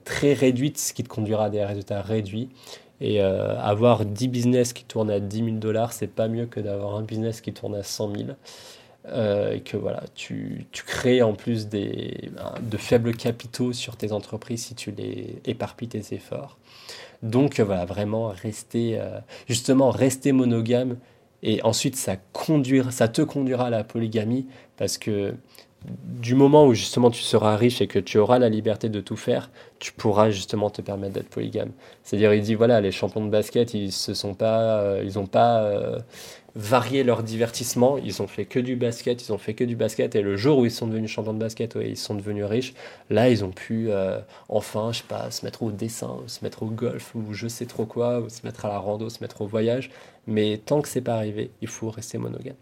[0.03, 2.49] très réduite, ce qui te conduira à des résultats réduits.
[2.99, 6.59] Et euh, avoir 10 business qui tournent à 10 000 dollars, c'est pas mieux que
[6.59, 8.29] d'avoir un business qui tourne à 100 000.
[9.09, 12.29] Euh, et que voilà, tu, crées en plus des,
[12.61, 16.57] de faibles capitaux sur tes entreprises si tu les éparpilles tes efforts.
[17.23, 20.97] Donc voilà, vraiment rester, euh, justement, rester monogame
[21.41, 25.35] et ensuite ça, conduire, ça te conduira à la polygamie parce que
[25.85, 29.15] du moment où justement tu seras riche et que tu auras la liberté de tout
[29.15, 31.71] faire, tu pourras justement te permettre d'être polygame.
[32.03, 35.27] C'est-à-dire, il dit voilà, les champions de basket, ils se sont pas, euh, ils n'ont
[35.27, 35.99] pas euh,
[36.57, 40.15] varié leur divertissement, ils ont fait que du basket, ils ont fait que du basket,
[40.15, 42.73] et le jour où ils sont devenus champions de basket, ouais, ils sont devenus riches,
[43.11, 46.63] là, ils ont pu euh, enfin, je sais pas, se mettre au dessin, se mettre
[46.63, 49.47] au golf, ou je sais trop quoi, se mettre à la rando, se mettre au
[49.47, 49.91] voyage.
[50.25, 52.55] Mais tant que c'est pas arrivé, il faut rester monogame.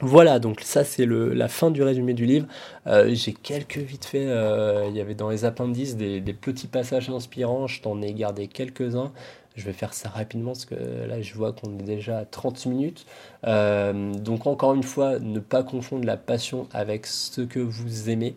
[0.00, 2.46] Voilà, donc ça c'est la fin du résumé du livre.
[2.86, 7.08] Euh, j'ai quelques vite fait, euh, il y avait dans les appendices des, petits passages
[7.08, 9.12] inspirants, je t'en ai gardé quelques-uns.
[9.56, 12.66] Je vais faire ça rapidement parce que là je vois qu'on est déjà à 30
[12.66, 13.06] minutes.
[13.46, 18.34] Euh, donc encore une fois, ne pas confondre la passion avec ce que vous aimez.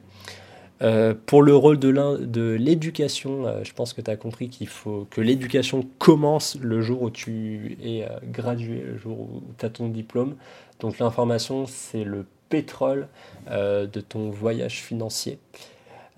[1.25, 5.85] pour le rôle de l'éducation, je pense que tu as compris qu'il faut que l'éducation
[5.97, 10.35] commence le jour où tu es gradué, le jour où tu as ton diplôme.
[10.79, 13.07] Donc l'information, c'est le pétrole
[13.49, 15.39] euh, de ton voyage financier.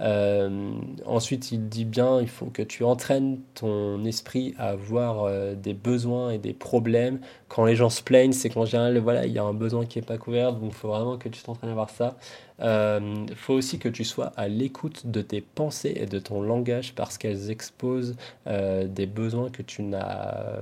[0.02, 0.72] Euh,
[1.06, 5.74] ensuite, il dit bien, il faut que tu entraînes ton esprit à voir euh, des
[5.74, 7.20] besoins et des problèmes.
[7.50, 10.00] Quand les gens se plaignent, c'est qu'en général, voilà, il y a un besoin qui
[10.00, 12.18] n'est pas couvert, donc il faut vraiment que tu t'entraînes à voir ça.
[12.60, 16.42] Il euh, faut aussi que tu sois à l'écoute de tes pensées et de ton
[16.42, 20.60] langage parce qu'elles exposent des besoins que tu n'as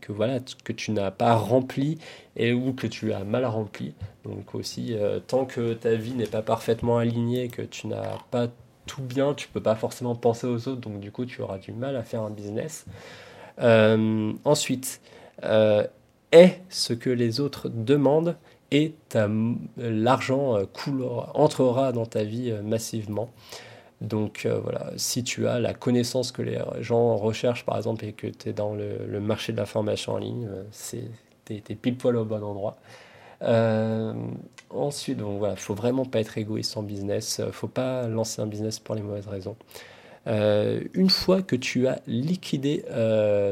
[0.00, 1.98] que voilà que tu n'as pas remplis
[2.34, 3.94] et ou que tu as mal remplis.
[4.24, 4.96] Donc aussi,
[5.28, 8.48] tant que ta vie n'est pas parfaitement alignée, que tu n'as pas
[8.86, 11.72] tout bien, tu peux pas forcément penser aux autres, donc du coup tu auras du
[11.72, 12.86] mal à faire un business.
[13.60, 15.00] Euh, ensuite,
[15.44, 15.86] euh,
[16.32, 18.36] est ce que les autres demandent
[18.70, 18.94] et
[19.76, 20.64] l'argent euh,
[21.34, 23.30] entrera dans ta vie massivement.
[24.02, 28.26] Donc voilà, si tu as la connaissance que les gens recherchent par exemple et que
[28.26, 31.08] tu es dans le, marché de la formation en ligne, c'est
[31.46, 32.76] tu pile poil au bon endroit.
[33.42, 34.12] Euh,
[34.70, 37.40] ensuite, donc voilà, faut vraiment pas être égoïste en business.
[37.40, 39.56] Euh, faut pas lancer un business pour les mauvaises raisons.
[40.26, 42.84] Euh, une fois que tu as liquidé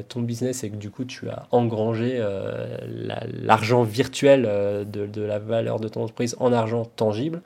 [0.09, 2.21] ton business et que du coup tu as engrangé
[3.43, 7.43] l'argent virtuel de, de, la valeur de ton entreprise en argent tangible,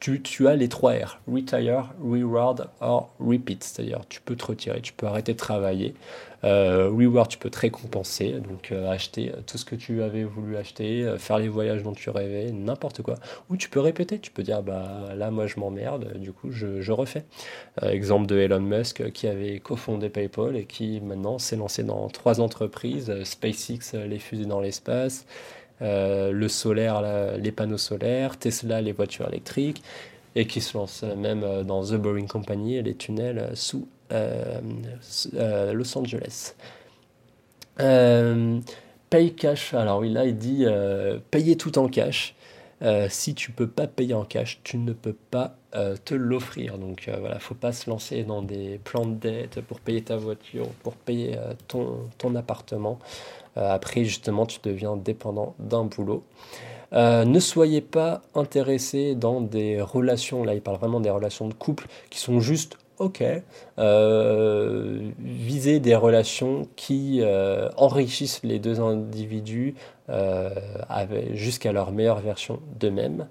[0.00, 4.94] tu, as les trois R, retire, reward or repeat, c'est-à-dire tu peux te retirer, tu
[4.94, 5.94] peux arrêter de travailler,
[6.42, 10.56] euh, reward, tu peux te récompenser, donc euh, acheter tout ce que tu avais voulu
[10.56, 13.16] acheter, euh, faire les voyages dont tu rêvais, n'importe quoi.
[13.50, 16.80] Ou tu peux répéter, tu peux dire bah là moi je m'emmerde, du coup je,
[16.80, 17.24] je refais.
[17.82, 22.40] exemple de Elon Musk qui avait cofondé PayPal et qui maintenant s'est lancé dans trois
[22.40, 25.26] entreprises, SpaceX les fusées dans l'espace.
[25.80, 27.02] Le solaire,
[27.38, 29.82] les panneaux solaires, Tesla, les voitures électriques,
[30.34, 34.60] et qui se lance même dans The Boring Company, les tunnels sous euh,
[35.34, 36.54] euh, Los Angeles.
[37.80, 38.58] Euh,
[39.08, 39.72] paye cash.
[39.74, 40.66] Alors oui, là, il dit
[41.30, 42.34] payer tout en cash.
[43.08, 45.56] Si tu peux pas payer en cash, tu ne peux pas
[46.04, 46.78] te l'offrir.
[46.78, 50.66] Donc voilà, faut pas se lancer dans des plans de dette pour payer ta voiture,
[50.82, 51.36] pour payer
[51.68, 52.98] ton, ton appartement.
[53.56, 56.24] après, justement, tu deviens dépendant d'un boulot.
[56.92, 61.86] ne soyez pas intéressé dans des relations, là il parle vraiment des relations de couple
[62.08, 63.24] qui sont juste ok,
[63.78, 69.99] euh, viser des relations qui euh, enrichissent les deux individus euh,
[71.32, 73.28] jusqu'à leur meilleure version d'eux-mêmes.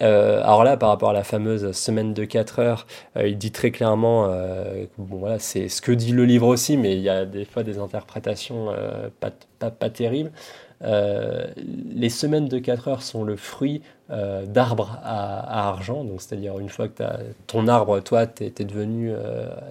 [0.00, 4.28] alors là, par rapport à la fameuse semaine de 4 heures, il dit très clairement,
[4.98, 7.62] bon voilà, c'est ce que dit le livre aussi, mais il y a des fois
[7.62, 8.72] des interprétations
[9.20, 10.30] pas, pas, pas, terribles.
[10.80, 16.88] Les semaines de 4 heures sont le fruit d'arbres à, argent, donc c'est-à-dire une fois
[16.88, 19.12] que as, ton arbre, toi, tu es, devenu,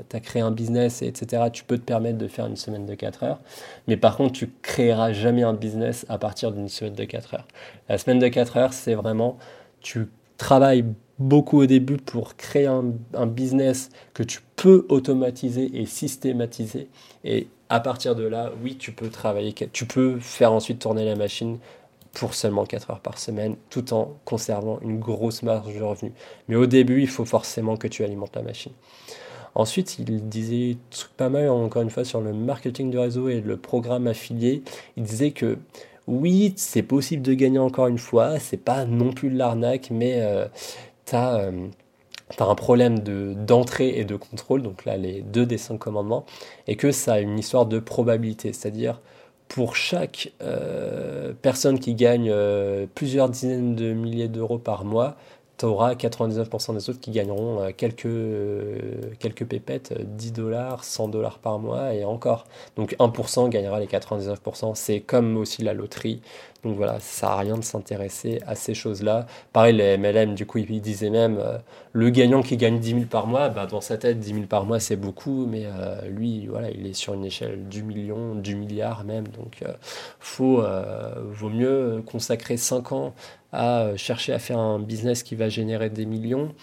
[0.10, 2.94] tu as créé un business, etc., tu peux te permettre de faire une semaine de
[2.94, 3.40] 4 heures,
[3.88, 7.48] mais par contre, tu créeras jamais un business à partir d'une semaine de 4 heures.
[7.90, 9.38] La semaine de 4 heures, c'est vraiment,
[9.82, 10.86] tu travailles
[11.20, 16.90] beaucoup au début pour créer un, business que tu peux automatiser et systématiser.
[17.24, 21.16] Et à partir de là, oui, tu peux travailler, tu peux faire ensuite tourner la
[21.16, 21.60] machine
[22.14, 26.14] pour seulement 4 heures par semaine, tout en conservant une grosse marge de revenus.
[26.48, 28.72] Mais au début, il faut forcément que tu alimentes la machine.
[29.54, 30.78] Ensuite, il disait
[31.18, 34.64] pas mal, encore une fois, sur le marketing du réseau et le programme affilié.
[34.98, 35.58] Il disait que
[36.08, 40.22] oui, c'est possible de gagner encore une fois, c'est pas non plus de l'arnaque, mais
[40.22, 40.48] euh,
[41.06, 41.68] tu as, euh,
[42.40, 46.26] un problème d'entrée et de contrôle, donc là les deux des cinq commandements,
[46.68, 49.02] et que ça a une histoire de probabilité, c'est-à-dire
[49.48, 52.34] pour chaque euh, personne qui gagne
[52.96, 55.16] plusieurs dizaines de milliers d'euros par mois,
[55.58, 58.78] tu auras 99% des autres qui gagneront euh, quelques, euh,
[59.20, 62.46] quelques pépettes, 10 dollars, 100 dollars par mois et encore.
[62.76, 64.76] Donc 1% gagnera les 99%.
[64.76, 66.22] C'est comme aussi la loterie.
[66.64, 69.26] Donc voilà, ça sert à rien de s'intéresser à ces choses-là.
[69.54, 71.58] Pareil, les MLM, du coup, ils disaient même, euh,
[71.94, 74.66] le gagnant qui gagne 10 000 par mois, bah, dans sa tête, 10 000 par
[74.66, 75.66] mois, c'est beaucoup, mais
[76.10, 79.28] lui, voilà, il est sur une échelle du million, du milliard même.
[79.28, 79.64] Donc,
[80.20, 80.64] faut,
[81.32, 83.14] vaut mieux consacrer 5 ans
[83.52, 86.54] à euh, chercher à faire un business qui va générer des millions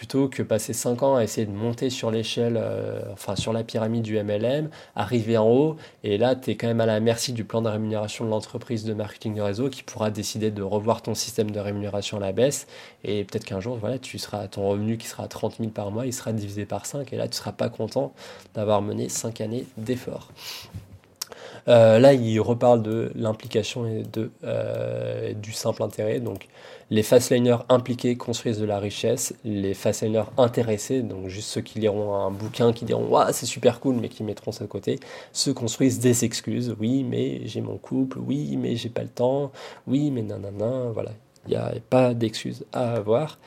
[0.00, 3.64] plutôt que passer 5 ans à essayer de monter sur l'échelle, euh, enfin sur la
[3.64, 7.34] pyramide du MLM, arriver en haut, et là tu es quand même à la merci
[7.34, 11.02] du plan de rémunération de l'entreprise de marketing de réseau qui pourra décider de revoir
[11.02, 12.66] ton système de rémunération à la baisse,
[13.04, 15.90] et peut-être qu'un jour, voilà, tu seras, ton revenu qui sera à 30 000 par
[15.90, 18.14] mois, il sera divisé par 5, et là tu seras pas content
[18.54, 20.30] d'avoir mené 5 années d'efforts.
[21.68, 26.20] Euh, là, il reparle de l'implication et de, euh, du simple intérêt.
[26.20, 26.48] Donc,
[26.90, 29.34] les fastliners impliqués construisent de la richesse.
[29.44, 33.80] Les fastliners intéressés, donc juste ceux qui liront un bouquin, qui diront Waouh, c'est super
[33.80, 34.98] cool, mais qui mettront ça de côté,
[35.32, 36.74] se construisent des excuses.
[36.80, 38.18] Oui, mais j'ai mon couple.
[38.18, 39.52] Oui, mais j'ai pas le temps.
[39.86, 40.90] Oui, mais nanana.
[40.92, 41.12] Voilà.
[41.46, 43.38] Il n'y a pas d'excuses à avoir.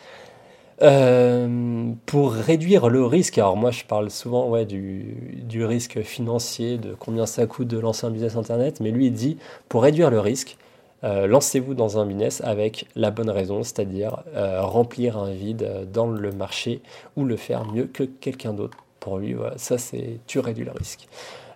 [0.82, 7.26] Euh, pour réduire le risque, alors moi je parle souvent du, risque financier, de combien
[7.26, 9.38] ça coûte de lancer un business internet, mais lui il dit
[9.70, 10.58] pour réduire le risque,
[11.04, 16.08] euh, lancez-vous dans un business avec la bonne raison, c'est-à-dire euh, remplir un vide dans
[16.08, 16.82] le marché
[17.18, 18.78] ou le faire mieux que quelqu'un d'autre.
[19.00, 21.08] Pour lui, ça c'est tu réduis le risque.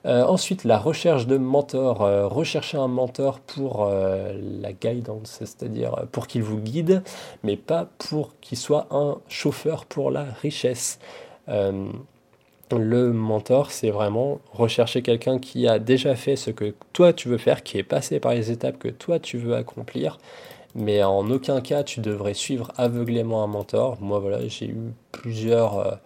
[0.08, 2.01] Euh, ensuite, la recherche de mentor.
[2.01, 7.03] Euh, rechercher un mentor pour euh, la guidance, c'est-à-dire pour qu'il vous guide,
[7.43, 10.99] mais pas pour qu'il soit un chauffeur pour la richesse.
[12.72, 17.38] le mentor, c'est vraiment rechercher quelqu'un qui a déjà fait ce que toi tu veux
[17.38, 20.18] faire, qui est passé par les étapes que toi tu veux accomplir,
[20.76, 23.97] mais en aucun cas tu devrais suivre aveuglément un mentor.
[24.01, 25.99] Moi voilà, j'ai eu plusieurs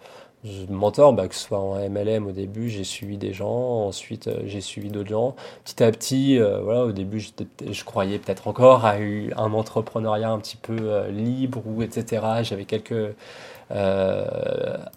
[0.69, 4.41] mentor, bah, que ce soit en MLM au début, j'ai suivi des gens, ensuite euh,
[4.45, 5.35] j'ai suivi d'autres gens.
[5.63, 10.39] Petit à petit, euh, voilà, au début, je croyais peut-être encore à un entrepreneuriat un
[10.39, 12.43] petit peu euh, libre ou etc.
[12.43, 13.15] J'avais quelques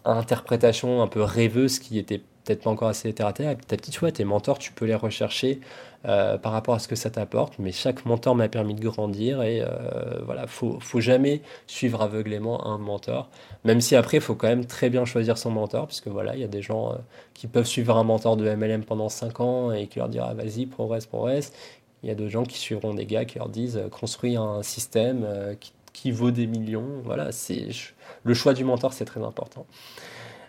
[0.05, 3.51] interprétations un peu rêveuses qui étaient peut-être pas encore assez terre à terre.
[3.51, 5.61] Et petit à petit, tu vois, tes mentors, tu peux les rechercher
[6.07, 7.59] euh, par rapport à ce que ça t'apporte.
[7.59, 12.67] Mais chaque mentor m'a permis de grandir et euh, voilà, faut, faut jamais suivre aveuglément
[12.67, 13.31] un mentor.
[13.65, 16.41] Même si après, il faut quand même très bien choisir son mentor, puisque voilà, il
[16.41, 16.97] y a des gens euh,
[17.33, 20.35] qui peuvent suivre un mentor de MLM pendant 5 ans et qui leur dira ah,
[20.35, 21.53] vas-y, progresse, progresse.
[22.03, 25.27] Il y a d'autres gens qui suivront des gars qui leur disent construis un système
[25.59, 27.01] qui, qui vaut des millions.
[27.03, 27.69] Voilà, c'est
[28.25, 29.65] le choix du mentor, c'est très important.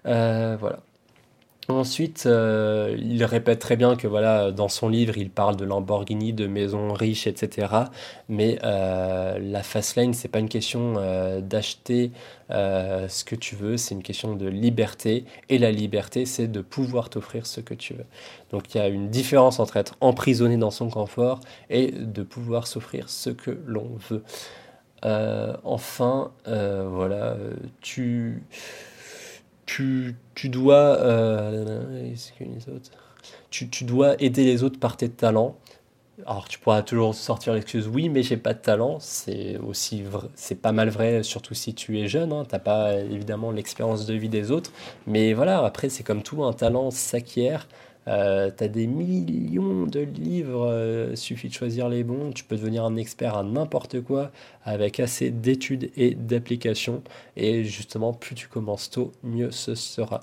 [0.03, 0.79] voilà.
[1.67, 6.31] Ensuite, euh, il répète très bien que voilà, dans son livre, il parle de Lamborghini,
[6.31, 7.67] de maisons riches, etc.
[8.29, 12.11] Mais euh, la fast lane, c'est pas une question euh, d'acheter
[12.49, 15.25] ce que tu veux, c'est une question de liberté.
[15.49, 18.05] Et la liberté, c'est de pouvoir t'offrir ce que tu veux.
[18.51, 21.39] Donc il y a une différence entre être emprisonné dans son confort
[21.71, 24.23] et de pouvoir s'offrir ce que l'on veut.
[25.63, 27.37] enfin, voilà,
[27.81, 28.43] tu
[29.65, 32.13] tu, tu dois, euh,
[33.49, 35.57] tu, tu, dois aider les autres par tes talents.
[36.25, 40.01] Alors tu pourras toujours sortir l'excuse oui mais j'ai pas de talent, c'est aussi
[40.33, 42.45] c'est pas mal vrai surtout si tu es jeune, hein.
[42.47, 44.71] t'as pas évidemment l'expérience de vie des autres,
[45.07, 47.67] mais voilà après c'est comme tout un talent s'acquiert,
[48.07, 52.55] euh, tu as des millions de livres, euh, suffit de choisir les bons, tu peux
[52.55, 54.31] devenir un expert à n'importe quoi
[54.63, 57.03] avec assez d'études et d'applications.
[57.35, 60.21] Et justement, plus tu commences tôt, mieux ce sera.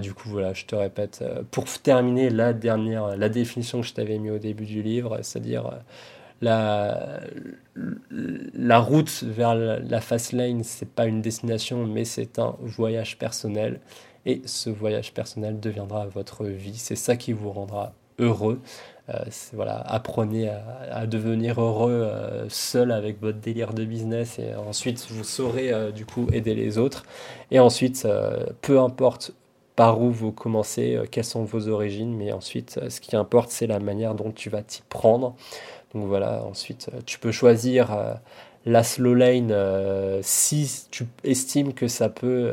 [0.00, 4.18] du coup, voilà, je te répète, pour terminer la dernière, la définition que je t'avais
[4.18, 5.70] mis au début du livre, c'est-à-dire
[6.40, 7.20] la,
[8.54, 13.80] la route vers la, fast lane, c'est pas une destination, mais c'est un voyage personnel.
[14.26, 16.76] Et ce voyage personnel deviendra votre vie.
[16.76, 18.60] C'est ça qui vous rendra heureux.
[19.08, 25.04] Euh, voilà, apprenez à, devenir heureux euh, seul avec votre délire de business et ensuite
[25.10, 27.04] vous saurez euh, du coup aider les autres.
[27.50, 28.06] Et ensuite,
[28.62, 29.32] peu importe
[29.74, 33.80] par où vous commencez, quelles sont vos origines, mais ensuite, ce qui importe, c'est la
[33.80, 35.34] manière dont tu vas t'y prendre.
[35.94, 38.18] Donc voilà, ensuite, tu peux choisir
[38.66, 42.52] la slow lane euh, si tu estimes que ça peut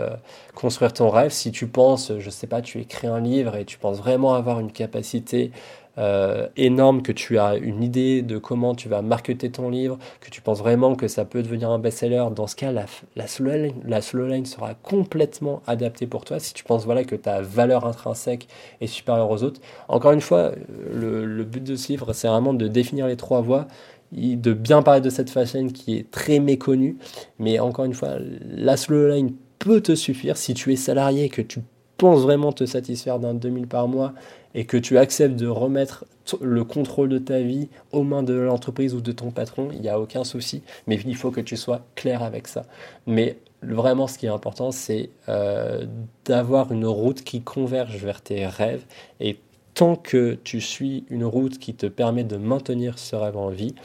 [0.56, 1.32] construire ton rêve.
[1.32, 4.60] Si tu penses, je sais pas, tu écris un livre et tu penses vraiment avoir
[4.60, 5.52] une capacité
[5.98, 10.30] euh, énorme, que tu as une idée de comment tu vas marketer ton livre, que
[10.30, 12.86] tu penses vraiment que ça peut devenir un best-seller, dans ce cas, la,
[13.28, 16.40] slow line, la sera complètement adaptée pour toi.
[16.40, 18.48] Si tu penses voilà, que ta valeur intrinsèque
[18.80, 20.52] est supérieure aux autres, encore une fois,
[20.94, 23.66] le but de ce livre, c'est vraiment de définir les trois voies
[24.12, 26.98] de bien parler de cette fashion qui est très méconnue.
[27.40, 31.42] Mais encore une fois, la slow line peut te suffire si tu es salarié, que
[31.42, 31.60] tu
[31.98, 34.14] penses vraiment te satisfaire d'un 2000 par mois
[34.54, 36.06] et que tu acceptes de remettre
[36.42, 39.90] le contrôle de ta vie aux mains de l'entreprise ou de ton patron, il n'y
[39.90, 42.66] a aucun souci, mais il faut que tu sois clair avec ça.
[43.06, 45.86] Mais vraiment, ce qui est important, c'est euh,
[46.26, 48.86] d'avoir une route qui converge vers tes rêves
[49.20, 49.40] et
[49.78, 53.76] tant que tu suis une route qui te permet de maintenir ce rêve en vie,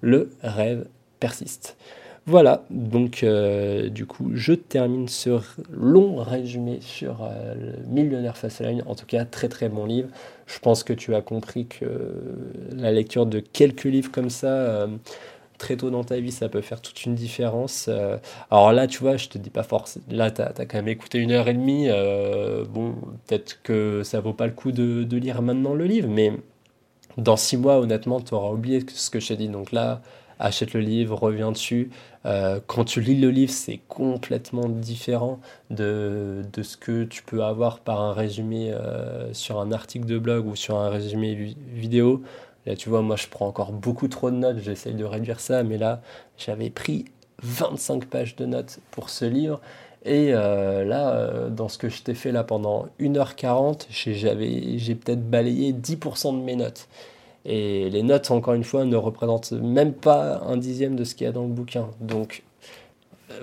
[0.00, 0.86] le rêve
[1.20, 1.76] persiste.
[2.24, 5.40] Voilà, donc euh, du coup, je termine ce
[5.70, 8.82] long résumé sur euh, le Millionnaire Line.
[8.86, 10.08] En tout cas, très très bon livre.
[10.46, 11.84] Je pense que tu as compris que
[12.72, 14.86] la lecture de quelques livres comme ça, euh,
[15.58, 17.88] très tôt dans ta vie, ça peut faire toute une différence.
[18.50, 20.04] alors là, tu vois, je te dis pas forcément.
[20.10, 21.88] Là, tu as, quand même écouté une heure et demie.
[22.68, 22.94] bon,
[23.26, 26.32] peut-être que ça vaut pas le coup de, lire maintenant le livre, mais
[27.16, 29.48] dans six mois, honnêtement, tu auras oublié ce que je t'ai dit.
[29.48, 30.02] Donc là,
[30.38, 31.90] achète le livre, reviens dessus.
[32.26, 35.40] Euh, quand tu lis le livre, c'est complètement différent
[35.70, 40.46] de, ce que tu peux avoir par un résumé euh, sur un article de blog
[40.46, 42.22] ou sur un résumé vidéo.
[42.66, 45.62] Là, tu vois, moi, je prends encore beaucoup trop de notes, j'essaye de réduire ça,
[45.62, 46.00] mais là,
[46.38, 47.04] j'avais pris
[47.42, 49.60] 25 pages de notes pour ce livre.
[50.06, 55.72] Et euh, là, dans ce que je t'ai fait là pendant 1h40, j'ai peut-être balayé
[55.72, 56.88] 10% de mes notes.
[57.44, 61.26] Et les notes, encore une fois, ne représentent même pas un dixième de ce qu'il
[61.26, 61.88] y a dans le bouquin.
[62.00, 62.42] Donc,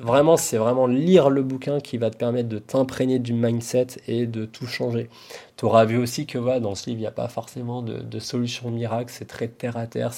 [0.02, 4.26] vraiment, c'est vraiment lire le bouquin qui va te permettre de t'imprégner du mindset et
[4.28, 5.10] de tout changer.
[5.58, 8.00] Tu auras vu aussi que voilà, dans ce livre, il n'y a pas forcément de,
[8.00, 10.14] de solution miracle, c'est très terre à terre,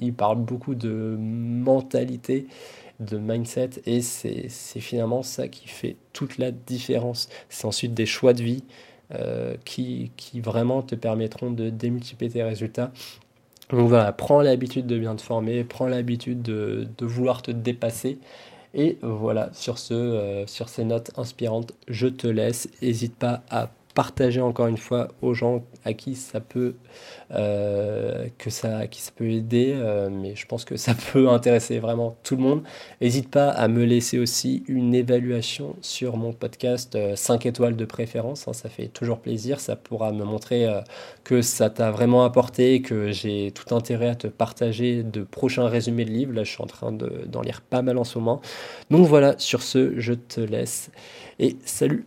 [0.00, 2.46] il parle beaucoup de mentalité,
[3.00, 4.48] de mindset, et c'est
[4.80, 7.28] finalement ça qui fait toute la différence.
[7.48, 8.64] C'est ensuite des choix de vie.
[9.14, 12.90] Euh, qui, qui, vraiment te permettront de démultiplier tes résultats
[13.70, 18.18] donc voilà, prends l'habitude de bien te former, prends l'habitude de, de, vouloir te dépasser.
[18.78, 19.48] Et voilà,
[19.94, 22.68] euh, sur ces notes inspirantes, je te laisse.
[22.82, 26.74] N'hésite pas à partager encore une fois aux gens à qui ça peut,
[27.30, 32.18] euh, que ça, qui peut aider, euh, mais je pense que ça peut intéresser vraiment
[32.22, 32.62] tout le monde.
[33.00, 38.46] N'hésite pas à me laisser aussi une évaluation sur mon podcast 5 étoiles de préférence,
[38.46, 40.68] hein, ça fait toujours plaisir, ça pourra me montrer
[41.24, 46.04] que ça t'a vraiment apporté, que j'ai tout intérêt à te partager de prochains résumés
[46.04, 46.34] de livres.
[46.34, 48.42] Là, je suis en train d'en lire pas mal en ce moment.
[48.90, 50.90] Donc voilà, sur ce, je te laisse
[51.38, 52.06] et salut